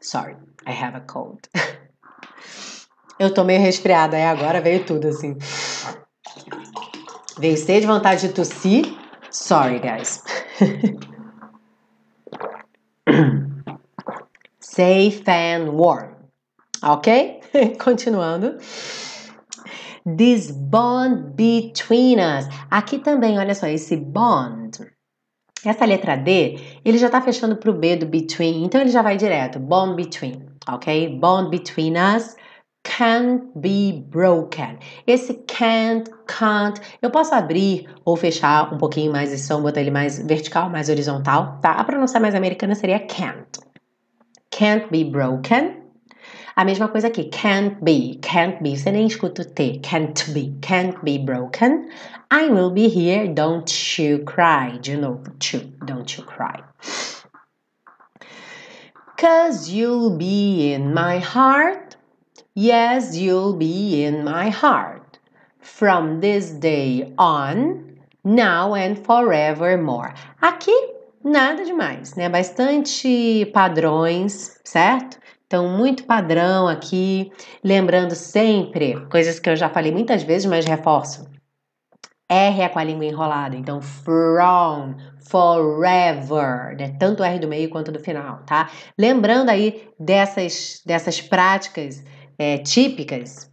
Sorry, 0.00 0.36
I 0.66 0.72
have 0.72 0.96
a 0.96 1.00
cold. 1.00 1.40
Eu 3.18 3.34
tô 3.34 3.42
meio 3.42 3.60
resfriada, 3.60 4.16
aí 4.16 4.24
agora 4.24 4.60
veio 4.60 4.84
tudo 4.84 5.08
assim. 5.08 5.36
Veio 7.38 7.56
sede, 7.56 7.86
vontade 7.86 8.28
de 8.28 8.32
tossir. 8.32 8.96
Sorry, 9.30 9.80
guys. 9.80 10.22
Safe 14.78 15.24
and 15.26 15.72
warm. 15.72 16.14
Ok? 16.84 17.40
Continuando. 17.80 18.58
This 20.06 20.52
bond 20.52 21.34
between 21.34 22.20
us. 22.20 22.46
Aqui 22.70 23.00
também, 23.00 23.40
olha 23.40 23.56
só, 23.56 23.66
esse 23.66 23.96
bond. 23.96 24.78
Essa 25.64 25.84
letra 25.84 26.14
D, 26.16 26.60
ele 26.84 26.96
já 26.96 27.10
tá 27.10 27.20
fechando 27.20 27.56
pro 27.56 27.72
B 27.72 27.96
do 27.96 28.06
between, 28.06 28.62
então 28.62 28.80
ele 28.80 28.90
já 28.90 29.02
vai 29.02 29.16
direto. 29.16 29.58
Bond 29.58 29.96
between, 29.96 30.46
ok? 30.68 31.08
Bond 31.18 31.50
between 31.50 31.94
us 31.96 32.36
can't 32.84 33.50
be 33.56 34.04
broken. 34.08 34.78
Esse 35.08 35.34
can't, 35.48 36.08
can't, 36.28 36.80
eu 37.02 37.10
posso 37.10 37.34
abrir 37.34 37.88
ou 38.04 38.16
fechar 38.16 38.72
um 38.72 38.78
pouquinho 38.78 39.10
mais 39.10 39.32
esse 39.32 39.44
som, 39.44 39.60
botar 39.60 39.80
ele 39.80 39.90
mais 39.90 40.24
vertical, 40.24 40.70
mais 40.70 40.88
horizontal, 40.88 41.58
tá? 41.60 41.72
A 41.72 41.82
pronúncia 41.82 42.20
mais 42.20 42.36
americana 42.36 42.76
seria 42.76 43.00
can't. 43.00 43.67
Can't 44.58 44.90
be 44.90 45.04
broken. 45.04 45.84
A 46.56 46.64
mesma 46.64 46.88
coisa 46.88 47.06
aqui, 47.06 47.30
can't 47.30 47.80
be, 47.84 48.18
can't 48.20 48.60
be, 48.60 48.76
você 48.76 48.90
nem 48.90 49.06
escuta 49.06 49.42
o 49.42 49.44
T, 49.44 49.78
can't 49.84 50.32
be, 50.32 50.52
can't 50.60 51.00
be 51.04 51.16
broken. 51.16 51.88
I 52.28 52.48
will 52.48 52.72
be 52.72 52.88
here, 52.88 53.28
don't 53.28 53.70
you 53.96 54.24
cry. 54.24 54.76
De 54.82 54.96
novo, 54.96 55.30
to, 55.38 55.60
don't 55.86 56.18
you 56.18 56.24
cry. 56.24 56.60
Cause 59.16 59.70
you'll 59.70 60.18
be 60.18 60.72
in 60.72 60.92
my 60.92 61.20
heart. 61.20 61.94
Yes, 62.56 63.16
you'll 63.16 63.54
be 63.54 64.02
in 64.02 64.24
my 64.24 64.48
heart. 64.48 65.20
From 65.60 66.20
this 66.20 66.50
day 66.50 67.14
on, 67.16 68.00
now 68.24 68.74
and 68.74 68.98
forevermore. 68.98 70.14
Aqui, 70.42 70.74
nada 71.28 71.64
demais, 71.64 72.14
né? 72.14 72.28
Bastante 72.28 73.46
padrões, 73.52 74.58
certo? 74.64 75.18
Então, 75.46 75.68
muito 75.68 76.04
padrão 76.04 76.68
aqui. 76.68 77.30
Lembrando 77.64 78.14
sempre, 78.14 79.06
coisas 79.10 79.38
que 79.38 79.48
eu 79.48 79.56
já 79.56 79.68
falei 79.68 79.90
muitas 79.90 80.22
vezes, 80.22 80.46
mas 80.46 80.66
reforço. 80.66 81.26
R 82.30 82.60
é 82.60 82.68
com 82.68 82.78
a 82.78 82.84
língua 82.84 83.06
enrolada, 83.06 83.56
então 83.56 83.80
from, 83.80 84.94
forever, 85.30 86.76
né? 86.78 86.94
Tanto 86.98 87.22
R 87.22 87.38
do 87.38 87.48
meio 87.48 87.70
quanto 87.70 87.90
do 87.90 87.98
final, 87.98 88.42
tá? 88.44 88.70
Lembrando 88.98 89.48
aí 89.48 89.88
dessas, 89.98 90.82
dessas 90.84 91.22
práticas 91.22 92.04
é, 92.38 92.58
típicas, 92.58 93.50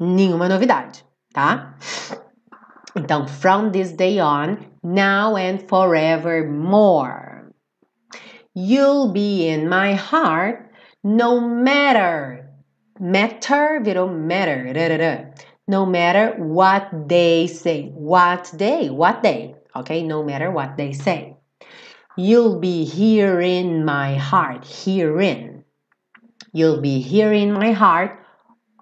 nenhuma 0.00 0.48
novidade, 0.48 1.04
tá? 1.34 1.76
Então, 2.96 3.28
from 3.28 3.70
this 3.70 3.92
day 3.92 4.18
on, 4.22 4.56
now 4.86 5.34
and 5.34 5.68
forevermore. 5.68 7.52
You'll 8.54 9.12
be 9.12 9.48
in 9.48 9.68
my 9.68 9.94
heart 9.94 10.70
no 11.02 11.40
matter. 11.40 12.48
Matter 12.98 13.80
virou 13.82 14.08
matter. 14.08 15.34
No 15.68 15.84
matter 15.84 16.34
what 16.38 17.08
they 17.08 17.48
say. 17.48 17.90
What 17.92 18.52
day? 18.56 18.88
What 18.88 19.22
day? 19.22 19.56
Okay, 19.74 20.02
no 20.02 20.22
matter 20.22 20.50
what 20.50 20.76
they 20.76 20.92
say. 20.92 21.36
You'll 22.16 22.60
be 22.60 22.84
here 22.84 23.40
in 23.40 23.84
my 23.84 24.14
heart. 24.14 24.64
Herein. 24.64 25.64
You'll 26.52 26.80
be 26.80 27.00
here 27.00 27.32
in 27.32 27.52
my 27.52 27.72
heart 27.72 28.18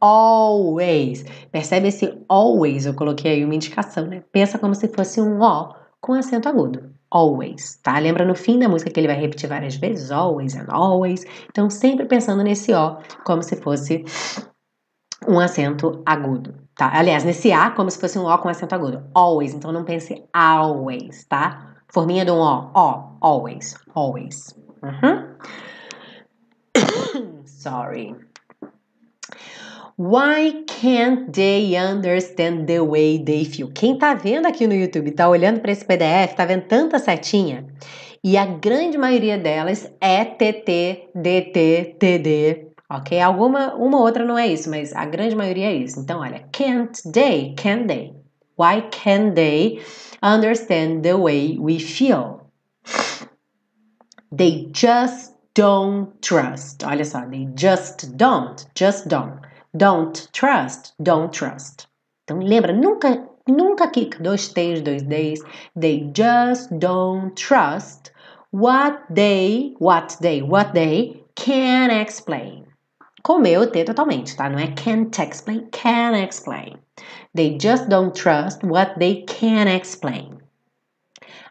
always. 0.00 1.24
Percebe 1.50 1.88
esse 1.88 2.24
always? 2.28 2.86
Eu 2.86 2.94
coloquei 2.94 3.32
aí 3.32 3.44
uma 3.44 3.54
indicação, 3.54 4.06
né? 4.06 4.22
Pensa 4.30 4.58
como 4.58 4.74
se 4.74 4.86
fosse 4.86 5.20
um 5.20 5.40
O 5.40 5.83
com 6.04 6.12
acento 6.12 6.46
agudo. 6.50 6.94
Always, 7.10 7.76
tá? 7.82 7.98
Lembra 7.98 8.26
no 8.26 8.34
fim 8.34 8.58
da 8.58 8.68
música 8.68 8.90
que 8.90 9.00
ele 9.00 9.06
vai 9.06 9.16
repetir 9.16 9.48
várias 9.48 9.76
vezes? 9.76 10.10
Always 10.10 10.54
and 10.54 10.66
always. 10.68 11.24
Então, 11.48 11.70
sempre 11.70 12.04
pensando 12.04 12.42
nesse 12.42 12.74
O 12.74 12.98
como 13.24 13.42
se 13.42 13.56
fosse 13.56 14.04
um 15.26 15.40
acento 15.40 16.02
agudo, 16.04 16.54
tá? 16.76 16.90
Aliás, 16.94 17.24
nesse 17.24 17.50
A 17.52 17.70
como 17.70 17.90
se 17.90 17.98
fosse 17.98 18.18
um 18.18 18.26
O 18.26 18.38
com 18.38 18.50
acento 18.50 18.74
agudo. 18.74 19.02
Always. 19.14 19.54
Então, 19.54 19.72
não 19.72 19.82
pense 19.82 20.22
always, 20.34 21.24
tá? 21.24 21.74
Forminha 21.88 22.22
de 22.22 22.30
um 22.30 22.38
O. 22.38 22.70
O. 22.74 23.16
Always. 23.22 23.74
Always. 23.94 24.54
Uhum. 24.82 25.36
Sorry. 27.46 28.14
Why 29.96 30.64
can't 30.66 31.32
they 31.32 31.76
understand 31.76 32.66
the 32.66 32.80
way 32.80 33.16
they 33.16 33.44
feel? 33.44 33.70
Quem 33.72 33.96
tá 33.96 34.12
vendo 34.12 34.46
aqui 34.46 34.66
no 34.66 34.74
YouTube, 34.74 35.12
tá 35.12 35.28
olhando 35.28 35.60
para 35.60 35.70
esse 35.70 35.84
PDF, 35.84 36.34
tá 36.34 36.44
vendo 36.44 36.62
tanta 36.62 36.98
setinha? 36.98 37.64
E 38.22 38.36
a 38.36 38.44
grande 38.44 38.98
maioria 38.98 39.38
delas 39.38 39.88
é 40.00 40.24
TT, 40.24 41.10
DT, 41.14 41.96
TD, 42.00 42.66
ok? 42.90 43.20
Alguma, 43.20 43.74
uma 43.76 44.00
outra 44.00 44.24
não 44.24 44.36
é 44.36 44.48
isso, 44.48 44.68
mas 44.68 44.92
a 44.92 45.04
grande 45.04 45.36
maioria 45.36 45.66
é 45.66 45.74
isso. 45.74 46.00
Então, 46.00 46.20
olha, 46.20 46.44
can't 46.50 47.00
they, 47.12 47.54
can 47.56 47.86
they? 47.86 48.12
Why 48.58 48.82
can't 48.90 49.36
they 49.36 49.80
understand 50.20 51.02
the 51.02 51.14
way 51.14 51.56
we 51.56 51.78
feel? 51.78 52.40
They 54.36 54.72
just 54.74 55.34
don't 55.54 56.10
trust. 56.20 56.84
Olha 56.84 57.04
só, 57.04 57.20
they 57.20 57.48
just 57.56 58.16
don't, 58.16 58.56
just 58.76 59.06
don't. 59.06 59.53
Don't 59.76 60.28
trust, 60.32 60.94
don't 61.02 61.32
trust. 61.32 61.88
Então 62.24 62.38
lembra, 62.38 62.72
nunca, 62.72 63.28
nunca 63.48 63.88
quica 63.88 64.22
dois 64.22 64.48
T's, 64.48 64.80
dois 64.80 65.02
D's. 65.02 65.42
They 65.74 66.10
just 66.14 66.72
don't 66.78 67.34
trust 67.34 68.12
what 68.52 69.02
they, 69.10 69.74
what 69.80 70.16
they, 70.20 70.42
what 70.42 70.72
they 70.74 71.24
can 71.34 71.90
explain. 71.90 72.66
Comeu 73.24 73.62
o 73.62 73.66
T 73.66 73.84
totalmente, 73.84 74.36
tá? 74.36 74.48
Não 74.48 74.60
é 74.60 74.68
can't 74.76 75.18
explain, 75.20 75.66
can 75.72 76.14
explain. 76.14 76.78
They 77.34 77.58
just 77.58 77.88
don't 77.88 78.14
trust 78.14 78.62
what 78.62 78.96
they 78.98 79.24
can 79.26 79.66
explain. 79.66 80.38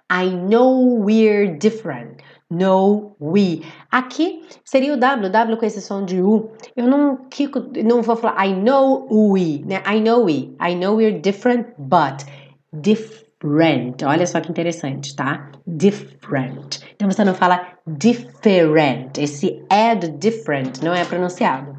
I 0.10 0.30
know 0.30 0.80
we're 0.80 1.58
different. 1.58 2.22
No, 2.54 3.16
we. 3.20 3.63
Aqui 3.92 4.44
seria 4.63 4.94
o 4.94 4.98
W, 4.98 5.32
W 5.32 5.58
com 5.58 5.66
esse 5.66 5.82
som 5.82 6.06
de 6.06 6.22
U. 6.22 6.52
Eu 6.76 6.86
não, 6.86 7.18
quico, 7.28 7.60
não 7.84 8.04
vou 8.04 8.16
falar 8.16 8.46
I 8.46 8.54
know 8.54 9.08
we, 9.10 9.63
né? 9.66 9.82
I 9.88 10.00
know 10.00 10.26
we. 10.26 10.56
I 10.62 10.76
know 10.76 10.96
we're 10.96 11.20
different, 11.20 11.66
but 11.80 12.24
different. 12.72 14.04
Olha 14.06 14.28
só 14.28 14.39
que 14.39 14.52
interessante, 14.52 15.16
tá? 15.16 15.52
Different. 15.66 16.80
Então 16.94 17.10
você 17.10 17.24
não 17.26 17.34
fala 17.34 17.60
different. 17.88 19.18
Esse 19.18 19.66
é 19.72 19.96
do 19.96 20.12
different 20.12 20.84
não 20.84 20.94
é 20.94 21.04
pronunciado. 21.06 21.76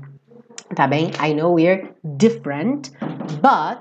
Tá 0.74 0.88
bem? 0.88 1.12
I 1.24 1.34
know 1.34 1.54
we're 1.54 1.94
different, 2.02 2.90
but 3.40 3.78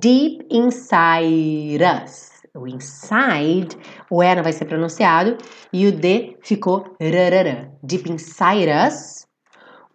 deep 0.00 0.44
inside 0.50 1.80
us 1.80 2.33
o 2.54 2.66
inside, 2.68 3.76
o 4.10 4.22
E 4.22 4.34
não 4.34 4.42
vai 4.42 4.52
ser 4.52 4.66
pronunciado, 4.66 5.36
e 5.72 5.86
o 5.86 5.92
D 5.92 6.36
ficou 6.40 6.96
rarara. 7.00 7.70
Deep 7.82 8.08
inside 8.08 8.68
us, 8.68 9.26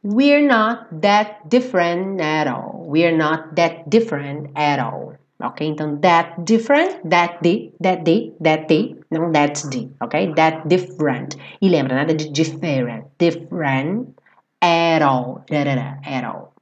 we're 0.04 0.46
not 0.46 0.88
that 1.02 1.48
different 1.48 2.22
at 2.22 2.48
all. 2.48 2.86
We're 2.88 3.16
not 3.16 3.56
that 3.56 3.90
different 3.90 4.52
at 4.56 4.80
all. 4.80 5.16
Ok? 5.42 5.66
Então, 5.66 5.98
that 6.02 6.44
different, 6.44 7.10
that 7.10 7.40
D, 7.42 7.74
that 7.82 8.04
D, 8.04 8.34
that 8.44 8.68
D, 8.68 8.98
não 9.10 9.32
that 9.32 9.62
D, 9.70 9.90
ok? 10.02 10.34
That 10.36 10.68
different. 10.68 11.38
E 11.62 11.70
lembra, 11.70 11.96
nada 11.96 12.14
de 12.14 12.30
different. 12.30 13.06
Different 13.18 14.20
at 14.62 15.02
all. 15.02 15.46
Rarara, 15.50 16.00
at 16.06 16.26
all. 16.26 16.54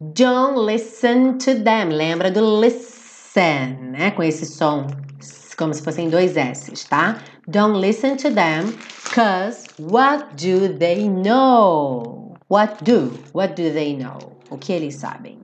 Don't 0.00 0.56
listen 0.56 1.38
to 1.38 1.54
them. 1.54 1.90
Lembra 1.90 2.30
do 2.30 2.40
listen, 2.40 2.97
né? 3.36 4.10
Com 4.10 4.22
esse 4.22 4.46
som, 4.46 4.86
como 5.56 5.72
se 5.74 5.82
fossem 5.82 6.08
dois 6.08 6.36
S's, 6.36 6.84
tá? 6.84 7.18
Don't 7.48 7.78
listen 7.78 8.16
to 8.16 8.30
them, 8.30 8.72
cause 9.14 9.66
what 9.78 10.34
do 10.36 10.68
they 10.78 11.08
know? 11.08 12.34
What 12.48 12.82
do? 12.84 13.12
What 13.32 13.54
do 13.54 13.72
they 13.72 13.94
know? 13.94 14.18
O 14.50 14.58
que 14.58 14.72
eles 14.72 14.96
sabem? 14.96 15.40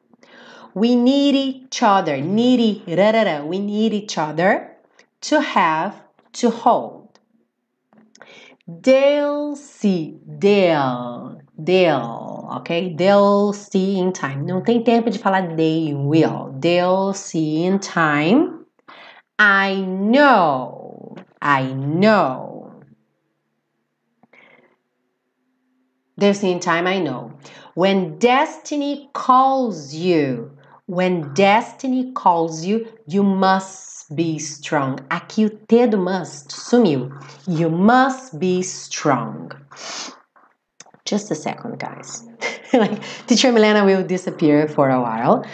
We 0.74 0.96
need 0.96 1.36
each 1.36 1.82
other. 1.82 2.16
Need, 2.16 2.84
rarara. 2.86 3.44
We 3.44 3.58
need 3.58 3.92
each 3.92 4.18
other 4.18 4.70
to 5.22 5.40
have, 5.40 5.94
to 6.32 6.50
hold. 6.50 7.20
They'll 8.66 9.56
see, 9.56 10.18
they'll, 10.26 11.40
they'll, 11.58 12.33
ok? 12.58 12.94
They'll 12.96 13.52
see 13.52 13.98
in 13.98 14.12
time. 14.12 14.44
Não 14.44 14.62
tem 14.62 14.82
tempo 14.82 15.10
de 15.10 15.18
falar 15.18 15.56
they 15.56 15.94
will. 15.94 16.54
They'll 16.60 17.12
see 17.12 17.64
in 17.64 17.78
time. 17.78 18.64
I 19.38 19.80
know, 19.82 21.16
I 21.42 21.72
know. 21.74 22.82
They'll 26.16 26.34
see 26.34 26.52
in 26.52 26.60
time, 26.60 26.86
I 26.86 27.00
know. 27.00 27.32
When 27.74 28.18
destiny 28.18 29.10
calls 29.12 29.92
you, 29.92 30.56
when 30.86 31.34
destiny 31.34 32.12
calls 32.12 32.64
you, 32.64 32.86
you 33.06 33.24
must 33.24 34.14
be 34.14 34.38
strong. 34.38 35.00
Aqui 35.10 35.46
o 35.46 35.48
T 35.48 35.86
do 35.86 35.96
must 35.96 36.50
sumiu. 36.50 37.10
You 37.48 37.70
must 37.70 38.38
be 38.38 38.62
strong. 38.62 39.50
Just 41.04 41.30
a 41.30 41.34
second, 41.34 41.78
guys. 41.78 42.22
like, 42.78 43.00
teacher 43.26 43.52
Milena 43.52 43.84
will 43.84 44.02
disappear 44.02 44.66
for 44.66 44.90
a 44.90 45.00
while. 45.00 45.46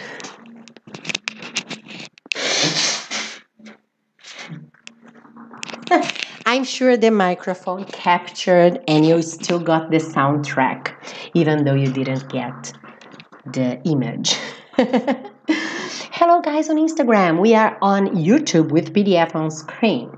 I'm 6.47 6.63
sure 6.63 6.97
the 6.97 7.11
microphone 7.11 7.85
captured 7.85 8.83
and 8.87 9.05
you 9.05 9.21
still 9.21 9.59
got 9.59 9.91
the 9.91 9.97
soundtrack, 9.97 10.93
even 11.35 11.63
though 11.63 11.75
you 11.75 11.91
didn't 11.91 12.27
get 12.29 12.73
the 13.45 13.79
image. 13.83 14.35
Hello, 14.77 16.41
guys, 16.41 16.69
on 16.69 16.77
Instagram. 16.77 17.39
We 17.39 17.53
are 17.53 17.77
on 17.83 18.07
YouTube 18.15 18.71
with 18.71 18.93
PDF 18.93 19.35
on 19.35 19.51
screen. 19.51 20.09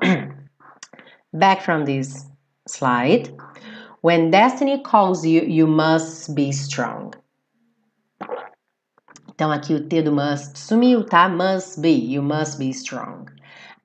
Back 1.32 1.62
from 1.62 1.86
this 1.86 2.24
slide. 2.68 3.34
When 4.02 4.32
destiny 4.32 4.82
calls 4.82 5.24
you, 5.24 5.42
you 5.42 5.68
must 5.68 6.34
be 6.34 6.50
strong. 6.50 7.12
Então, 9.28 9.52
aqui 9.52 9.74
o 9.74 9.88
T 9.88 10.02
do 10.02 10.10
must 10.10 10.58
sumiu, 10.58 11.04
tá? 11.04 11.28
Must 11.28 11.80
be. 11.80 11.90
You 11.90 12.20
must 12.20 12.58
be 12.58 12.70
strong. 12.70 13.28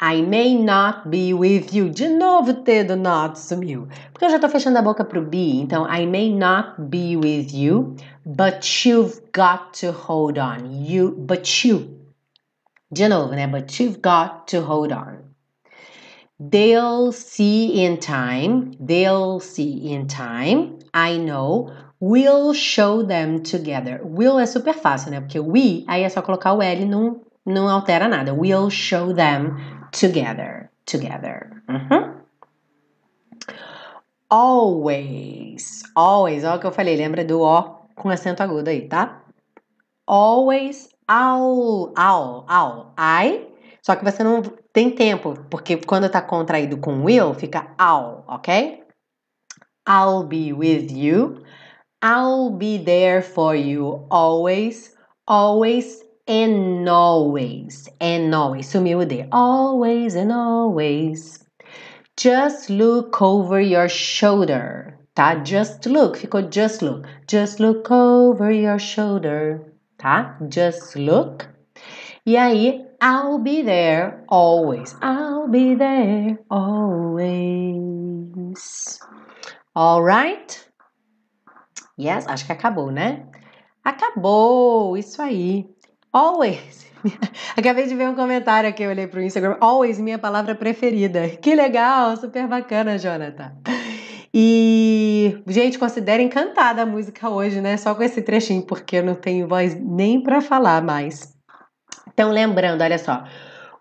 I 0.02 0.24
may 0.24 0.56
not 0.56 1.08
be 1.10 1.36
with 1.36 1.72
you. 1.72 1.90
De 1.92 2.10
novo 2.10 2.50
o 2.50 2.64
T 2.64 2.84
do 2.84 2.96
not 2.96 3.38
sumiu. 3.38 3.88
Porque 4.12 4.26
eu 4.26 4.32
já 4.32 4.40
tô 4.40 4.50
fechando 4.50 4.80
a 4.80 4.82
boca 4.82 5.06
pro 5.06 5.22
be. 5.22 5.60
Então, 5.60 5.86
I 5.88 6.08
may 6.08 6.34
not 6.34 6.82
be 6.90 7.16
with 7.16 7.54
you, 7.54 7.96
but 8.26 8.66
you've 8.84 9.22
got 9.36 9.80
to 9.80 9.92
hold 9.92 10.40
on. 10.40 10.84
You, 10.84 11.12
but 11.12 11.64
you. 11.64 11.96
De 12.92 13.08
novo, 13.08 13.36
né? 13.36 13.46
But 13.46 13.80
you've 13.80 14.02
got 14.02 14.48
to 14.48 14.62
hold 14.62 14.92
on. 14.92 15.27
They'll 16.40 17.12
see 17.12 17.84
in 17.84 17.98
time. 17.98 18.72
They'll 18.80 19.40
see 19.40 19.92
in 19.92 20.08
time. 20.08 20.80
I 20.94 21.18
know. 21.18 21.72
We'll 22.00 22.54
show 22.54 23.04
them 23.04 23.42
together. 23.42 24.02
Will 24.04 24.40
é 24.40 24.46
super 24.46 24.74
fácil, 24.74 25.12
né? 25.12 25.20
Porque 25.20 25.40
we, 25.40 25.84
aí 25.88 26.04
é 26.04 26.10
só 26.10 26.22
colocar 26.22 26.54
o 26.54 26.62
L, 26.62 26.86
não, 26.86 27.22
não 27.44 27.68
altera 27.68 28.08
nada. 28.08 28.34
We'll 28.34 28.70
show 28.70 29.14
them 29.14 29.58
together. 29.92 30.70
Together. 30.86 31.64
Uhum. 31.68 32.18
Always. 34.30 35.84
Always. 35.96 36.44
Olha 36.44 36.58
o 36.58 36.60
que 36.60 36.68
eu 36.68 36.72
falei. 36.72 36.96
Lembra 36.96 37.26
do 37.26 37.42
O 37.42 37.78
com 37.96 38.10
acento 38.10 38.44
agudo 38.44 38.70
aí, 38.70 38.88
tá? 38.88 39.24
Always, 40.06 40.90
I'll, 41.10 41.94
I'll, 41.98 42.46
I'll, 42.48 42.94
I. 42.98 43.48
Só 43.82 43.96
que 43.96 44.06
você 44.06 44.24
não 44.24 44.42
tem 44.78 44.92
tempo, 44.92 45.34
porque 45.50 45.76
quando 45.78 46.08
tá 46.08 46.22
contraído 46.22 46.78
com 46.78 47.04
will, 47.04 47.34
fica 47.34 47.76
I'll, 47.82 48.24
ok? 48.28 48.84
I'll 49.90 50.22
be 50.22 50.54
with 50.54 50.92
you. 50.92 51.42
I'll 52.00 52.52
be 52.52 52.78
there 52.78 53.24
for 53.24 53.56
you 53.56 54.06
always, 54.12 54.96
always 55.26 56.04
and 56.28 56.88
always, 56.88 57.90
and 58.00 58.36
always. 58.36 58.68
Sumiu 58.68 59.00
o 59.00 59.06
D. 59.06 59.26
Always 59.32 60.16
and 60.16 60.32
always. 60.32 61.44
Just 62.16 62.70
look 62.70 63.20
over 63.20 63.60
your 63.60 63.90
shoulder 63.90 64.94
tá? 65.16 65.44
Just 65.44 65.90
look, 65.90 66.20
ficou 66.20 66.44
just 66.44 66.84
look. 66.84 67.08
Just 67.28 67.60
look 67.60 67.90
over 67.90 68.52
your 68.52 68.78
shoulder, 68.78 69.74
tá? 69.98 70.38
Just 70.48 70.96
look. 70.96 71.48
E 72.24 72.38
aí, 72.38 72.87
I'll 73.00 73.38
be 73.38 73.62
there 73.62 74.24
always. 74.28 74.96
I'll 75.02 75.48
be 75.48 75.76
there 75.76 76.40
always. 76.50 77.78
Alright? 79.76 80.68
Yes, 82.00 82.28
acho 82.28 82.46
que 82.46 82.52
acabou, 82.52 82.92
né? 82.92 83.26
Acabou, 83.84 84.98
isso 84.98 85.22
aí. 85.22 85.70
Always. 86.12 86.88
Acabei 87.56 87.86
de 87.86 87.96
ver 87.96 88.10
um 88.10 88.16
comentário 88.16 88.68
aqui, 88.70 88.82
eu 88.82 88.90
olhei 88.90 89.06
pro 89.06 89.22
Instagram. 89.22 89.58
Always, 89.60 90.00
minha 90.00 90.18
palavra 90.18 90.56
preferida. 90.56 91.30
Que 91.30 91.54
legal, 91.54 92.18
super 92.18 92.48
bacana, 92.48 92.98
Jonathan. 92.98 93.56
E, 94.34 95.42
gente, 95.48 95.78
considerem 95.78 96.30
cantada 96.30 96.82
a 96.82 96.86
música 96.86 97.30
hoje, 97.30 97.62
né? 97.62 97.78
Só 97.78 97.94
com 97.94 98.02
esse 98.02 98.24
trechinho, 98.24 98.64
porque 98.64 98.98
eu 98.98 99.04
não 99.04 99.16
tenho 99.16 99.48
voz 99.48 99.76
nem 99.80 100.22
para 100.22 100.42
falar 100.42 100.82
mais. 100.82 101.37
Então, 102.18 102.32
lembrando, 102.32 102.82
olha 102.82 102.98
só. 102.98 103.24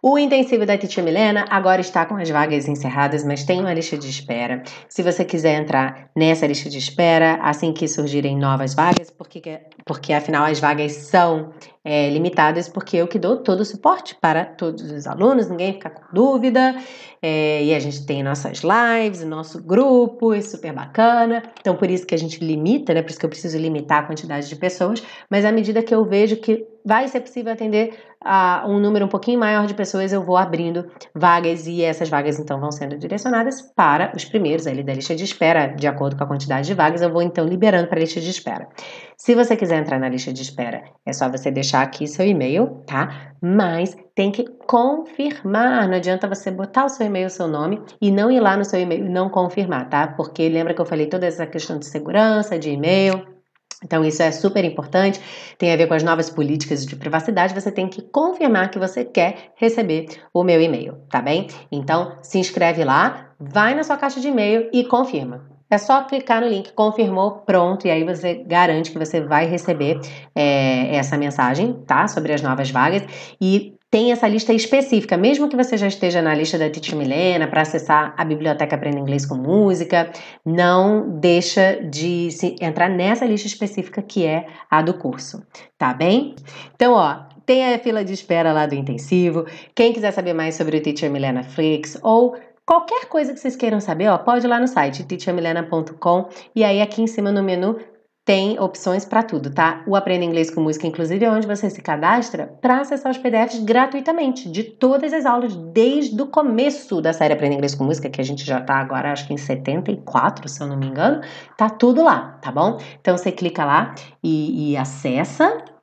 O 0.02 0.18
intensivo 0.18 0.66
da 0.66 0.76
Titia 0.76 1.02
Milena 1.02 1.46
agora 1.48 1.80
está 1.80 2.04
com 2.04 2.16
as 2.16 2.28
vagas 2.28 2.68
encerradas, 2.68 3.24
mas 3.24 3.44
tem 3.44 3.60
uma 3.60 3.72
lista 3.72 3.96
de 3.96 4.10
espera. 4.10 4.62
Se 4.90 5.02
você 5.02 5.24
quiser 5.24 5.58
entrar 5.58 6.10
nessa 6.14 6.46
lista 6.46 6.68
de 6.68 6.76
espera, 6.76 7.38
assim 7.40 7.72
que 7.72 7.88
surgirem 7.88 8.36
novas 8.36 8.74
vagas, 8.74 9.10
porque, 9.10 9.40
porque 9.86 10.12
afinal 10.12 10.44
as 10.44 10.58
vagas 10.58 10.92
são 10.92 11.52
é, 11.84 12.10
limitadas, 12.10 12.68
porque 12.68 12.96
eu 12.96 13.06
que 13.06 13.20
dou 13.20 13.36
todo 13.36 13.60
o 13.60 13.64
suporte 13.64 14.16
para 14.20 14.44
todos 14.44 14.90
os 14.90 15.06
alunos, 15.06 15.48
ninguém 15.48 15.74
fica 15.74 15.88
com 15.88 16.02
dúvida. 16.12 16.74
É, 17.22 17.62
e 17.62 17.72
a 17.72 17.78
gente 17.78 18.04
tem 18.04 18.22
nossas 18.22 18.62
lives, 18.62 19.24
nosso 19.24 19.62
grupo, 19.62 20.34
é 20.34 20.40
super 20.40 20.72
bacana. 20.72 21.42
Então, 21.60 21.76
por 21.76 21.88
isso 21.88 22.04
que 22.04 22.14
a 22.14 22.18
gente 22.18 22.44
limita, 22.44 22.92
né? 22.92 23.02
Por 23.02 23.10
isso 23.10 23.18
que 23.18 23.24
eu 23.24 23.30
preciso 23.30 23.56
limitar 23.56 24.00
a 24.00 24.02
quantidade 24.02 24.48
de 24.48 24.56
pessoas. 24.56 25.02
Mas 25.30 25.44
à 25.44 25.52
medida 25.52 25.82
que 25.82 25.94
eu 25.94 26.04
vejo 26.04 26.36
que 26.36 26.66
vai 26.84 27.06
ser 27.08 27.20
possível 27.20 27.52
atender 27.52 27.96
a 28.20 28.64
um 28.68 28.78
número 28.78 29.04
um 29.06 29.08
pouquinho 29.08 29.38
maior 29.38 29.66
de 29.66 29.74
pessoas, 29.74 30.12
eu 30.12 30.22
vou 30.22 30.36
abrindo 30.36 30.88
vagas 31.14 31.66
e 31.66 31.82
essas 31.82 32.08
vagas 32.08 32.38
então 32.38 32.60
vão 32.60 32.70
sendo 32.70 32.96
direcionadas 32.96 33.60
para 33.60 34.12
os 34.14 34.24
primeiros 34.24 34.66
ali 34.66 34.82
da 34.82 34.94
lista 34.94 35.14
de 35.14 35.24
espera, 35.24 35.66
de 35.66 35.86
acordo 35.86 36.16
com 36.16 36.24
a 36.24 36.26
quantidade 36.26 36.66
de 36.66 36.74
vagas, 36.74 37.02
eu 37.02 37.12
vou 37.12 37.22
então 37.22 37.44
liberando 37.44 37.88
para 37.88 37.98
a 37.98 38.00
lista 38.00 38.20
de 38.20 38.30
espera. 38.30 38.68
Se 39.16 39.34
você 39.34 39.56
quiser 39.56 39.75
entrar 39.78 39.98
na 39.98 40.08
lista 40.08 40.32
de 40.32 40.42
espera, 40.42 40.84
é 41.04 41.12
só 41.12 41.28
você 41.28 41.50
deixar 41.50 41.82
aqui 41.82 42.06
seu 42.06 42.26
e-mail, 42.26 42.82
tá? 42.86 43.32
Mas 43.40 43.96
tem 44.14 44.30
que 44.32 44.44
confirmar. 44.66 45.88
Não 45.88 45.96
adianta 45.96 46.26
você 46.28 46.50
botar 46.50 46.84
o 46.84 46.88
seu 46.88 47.06
e-mail, 47.06 47.26
o 47.26 47.30
seu 47.30 47.46
nome 47.46 47.82
e 48.00 48.10
não 48.10 48.30
ir 48.30 48.40
lá 48.40 48.56
no 48.56 48.64
seu 48.64 48.80
e-mail 48.80 49.06
e 49.06 49.08
não 49.08 49.28
confirmar, 49.28 49.88
tá? 49.88 50.08
Porque 50.08 50.48
lembra 50.48 50.74
que 50.74 50.80
eu 50.80 50.86
falei 50.86 51.06
toda 51.06 51.26
essa 51.26 51.46
questão 51.46 51.78
de 51.78 51.86
segurança, 51.86 52.58
de 52.58 52.70
e-mail. 52.70 53.36
Então, 53.84 54.02
isso 54.04 54.22
é 54.22 54.30
super 54.32 54.64
importante, 54.64 55.20
tem 55.58 55.70
a 55.70 55.76
ver 55.76 55.86
com 55.86 55.92
as 55.92 56.02
novas 56.02 56.30
políticas 56.30 56.86
de 56.86 56.96
privacidade. 56.96 57.54
Você 57.54 57.70
tem 57.70 57.86
que 57.88 58.00
confirmar 58.00 58.70
que 58.70 58.78
você 58.78 59.04
quer 59.04 59.52
receber 59.54 60.06
o 60.32 60.42
meu 60.42 60.60
e-mail, 60.60 60.96
tá 61.10 61.20
bem? 61.20 61.46
Então, 61.70 62.16
se 62.22 62.38
inscreve 62.38 62.82
lá, 62.84 63.34
vai 63.38 63.74
na 63.74 63.84
sua 63.84 63.98
caixa 63.98 64.18
de 64.18 64.28
e-mail 64.28 64.70
e 64.72 64.82
confirma. 64.84 65.55
É 65.68 65.78
só 65.78 66.04
clicar 66.04 66.40
no 66.40 66.48
link, 66.48 66.72
confirmou, 66.72 67.42
pronto, 67.44 67.86
e 67.86 67.90
aí 67.90 68.04
você 68.04 68.34
garante 68.34 68.90
que 68.90 68.98
você 68.98 69.20
vai 69.20 69.46
receber 69.46 69.98
é, 70.34 70.94
essa 70.94 71.16
mensagem, 71.18 71.72
tá? 71.86 72.06
Sobre 72.06 72.32
as 72.32 72.40
novas 72.40 72.70
vagas. 72.70 73.02
E 73.40 73.74
tem 73.90 74.12
essa 74.12 74.28
lista 74.28 74.52
específica, 74.52 75.16
mesmo 75.16 75.48
que 75.48 75.56
você 75.56 75.76
já 75.76 75.86
esteja 75.86 76.20
na 76.20 76.34
lista 76.34 76.58
da 76.58 76.68
Teacher 76.68 76.96
Milena 76.96 77.48
para 77.48 77.62
acessar 77.62 78.14
a 78.16 78.24
biblioteca 78.24 78.76
Aprenda 78.76 78.98
Inglês 78.98 79.24
com 79.24 79.36
Música, 79.36 80.10
não 80.44 81.18
deixa 81.18 81.80
de 81.82 82.28
entrar 82.60 82.88
nessa 82.88 83.24
lista 83.24 83.46
específica 83.46 84.02
que 84.02 84.26
é 84.26 84.46
a 84.70 84.82
do 84.82 84.94
curso, 84.94 85.42
tá 85.78 85.94
bem? 85.94 86.34
Então, 86.74 86.92
ó, 86.92 87.26
tem 87.46 87.72
a 87.72 87.78
fila 87.78 88.04
de 88.04 88.12
espera 88.12 88.52
lá 88.52 88.66
do 88.66 88.74
intensivo. 88.74 89.46
Quem 89.74 89.92
quiser 89.92 90.10
saber 90.10 90.34
mais 90.34 90.56
sobre 90.56 90.76
o 90.76 90.82
Teacher 90.82 91.10
Milena 91.10 91.44
Flix 91.44 91.96
ou 92.02 92.36
Qualquer 92.66 93.06
coisa 93.06 93.32
que 93.32 93.38
vocês 93.38 93.54
queiram 93.54 93.78
saber, 93.80 94.08
ó, 94.08 94.18
pode 94.18 94.44
ir 94.44 94.48
lá 94.48 94.58
no 94.58 94.66
site 94.66 95.04
teachermilena.com 95.04 96.28
e 96.54 96.64
aí 96.64 96.82
aqui 96.82 97.00
em 97.00 97.06
cima 97.06 97.30
no 97.30 97.42
menu 97.42 97.78
tem 98.24 98.58
opções 98.58 99.04
para 99.04 99.22
tudo, 99.22 99.50
tá? 99.54 99.84
O 99.86 99.94
Aprenda 99.94 100.24
Inglês 100.24 100.50
com 100.50 100.60
Música, 100.60 100.84
inclusive, 100.84 101.24
é 101.24 101.30
onde 101.30 101.46
você 101.46 101.70
se 101.70 101.80
cadastra 101.80 102.48
para 102.60 102.80
acessar 102.80 103.12
os 103.12 103.18
PDFs 103.18 103.62
gratuitamente 103.62 104.50
de 104.50 104.64
todas 104.64 105.12
as 105.12 105.24
aulas, 105.24 105.54
desde 105.54 106.20
o 106.20 106.26
começo 106.26 107.00
da 107.00 107.12
série 107.12 107.34
Aprenda 107.34 107.54
Inglês 107.54 107.76
com 107.76 107.84
Música, 107.84 108.10
que 108.10 108.20
a 108.20 108.24
gente 108.24 108.44
já 108.44 108.60
tá 108.60 108.74
agora, 108.74 109.12
acho 109.12 109.28
que 109.28 109.32
em 109.32 109.36
74, 109.36 110.48
se 110.48 110.60
eu 110.60 110.66
não 110.66 110.76
me 110.76 110.88
engano, 110.88 111.20
tá 111.56 111.70
tudo 111.70 112.02
lá, 112.02 112.36
tá 112.42 112.50
bom? 112.50 112.78
Então 113.00 113.16
você 113.16 113.30
clica 113.30 113.64
lá 113.64 113.94
e, 114.20 114.72
e 114.72 114.76
acessa. 114.76 115.75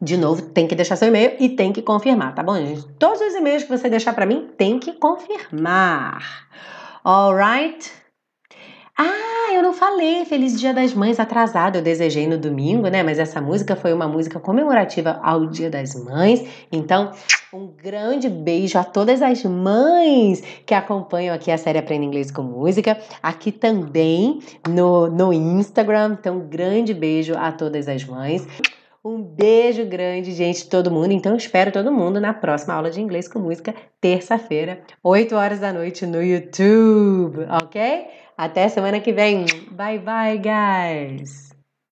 De 0.00 0.16
novo, 0.16 0.42
tem 0.42 0.68
que 0.68 0.76
deixar 0.76 0.94
seu 0.94 1.08
e-mail 1.08 1.34
e 1.40 1.48
tem 1.48 1.72
que 1.72 1.82
confirmar, 1.82 2.32
tá 2.32 2.42
bom, 2.42 2.54
gente? 2.54 2.86
Todos 2.98 3.20
os 3.20 3.34
e-mails 3.34 3.64
que 3.64 3.68
você 3.68 3.90
deixar 3.90 4.12
para 4.12 4.26
mim 4.26 4.48
tem 4.56 4.78
que 4.78 4.92
confirmar. 4.92 6.48
Alright? 7.04 7.90
Ah, 8.96 9.52
eu 9.54 9.62
não 9.62 9.72
falei 9.72 10.24
Feliz 10.24 10.58
Dia 10.58 10.74
das 10.74 10.92
Mães 10.92 11.18
atrasado, 11.18 11.76
eu 11.76 11.82
desejei 11.82 12.26
no 12.26 12.36
domingo, 12.36 12.88
né? 12.88 13.02
Mas 13.02 13.18
essa 13.18 13.40
música 13.40 13.74
foi 13.74 13.92
uma 13.92 14.06
música 14.06 14.38
comemorativa 14.38 15.20
ao 15.22 15.46
Dia 15.46 15.70
das 15.70 15.94
Mães. 15.94 16.44
Então, 16.70 17.12
um 17.52 17.66
grande 17.66 18.28
beijo 18.28 18.78
a 18.78 18.84
todas 18.84 19.22
as 19.22 19.44
mães 19.44 20.42
que 20.66 20.74
acompanham 20.74 21.34
aqui 21.34 21.50
a 21.50 21.58
série 21.58 21.78
Aprenda 21.78 22.04
Inglês 22.04 22.30
com 22.30 22.42
Música, 22.42 22.98
aqui 23.22 23.50
também 23.50 24.40
no, 24.68 25.08
no 25.08 25.32
Instagram. 25.32 26.16
Então, 26.20 26.36
um 26.36 26.48
grande 26.48 26.92
beijo 26.92 27.34
a 27.36 27.50
todas 27.50 27.88
as 27.88 28.04
mães. 28.04 28.46
Um 29.08 29.22
beijo 29.22 29.86
grande, 29.86 30.32
gente, 30.32 30.68
todo 30.68 30.90
mundo. 30.90 31.12
Então, 31.12 31.34
espero 31.34 31.72
todo 31.72 31.90
mundo 31.90 32.20
na 32.20 32.34
próxima 32.34 32.74
aula 32.74 32.90
de 32.90 33.00
inglês 33.00 33.26
com 33.26 33.38
música, 33.38 33.74
terça-feira, 33.98 34.82
8 35.02 35.34
horas 35.34 35.58
da 35.58 35.72
noite 35.72 36.04
no 36.04 36.22
YouTube, 36.22 37.38
ok? 37.50 38.06
Até 38.36 38.68
semana 38.68 39.00
que 39.00 39.10
vem. 39.10 39.46
Bye, 39.70 39.98
bye, 39.98 40.36
guys! 40.36 41.47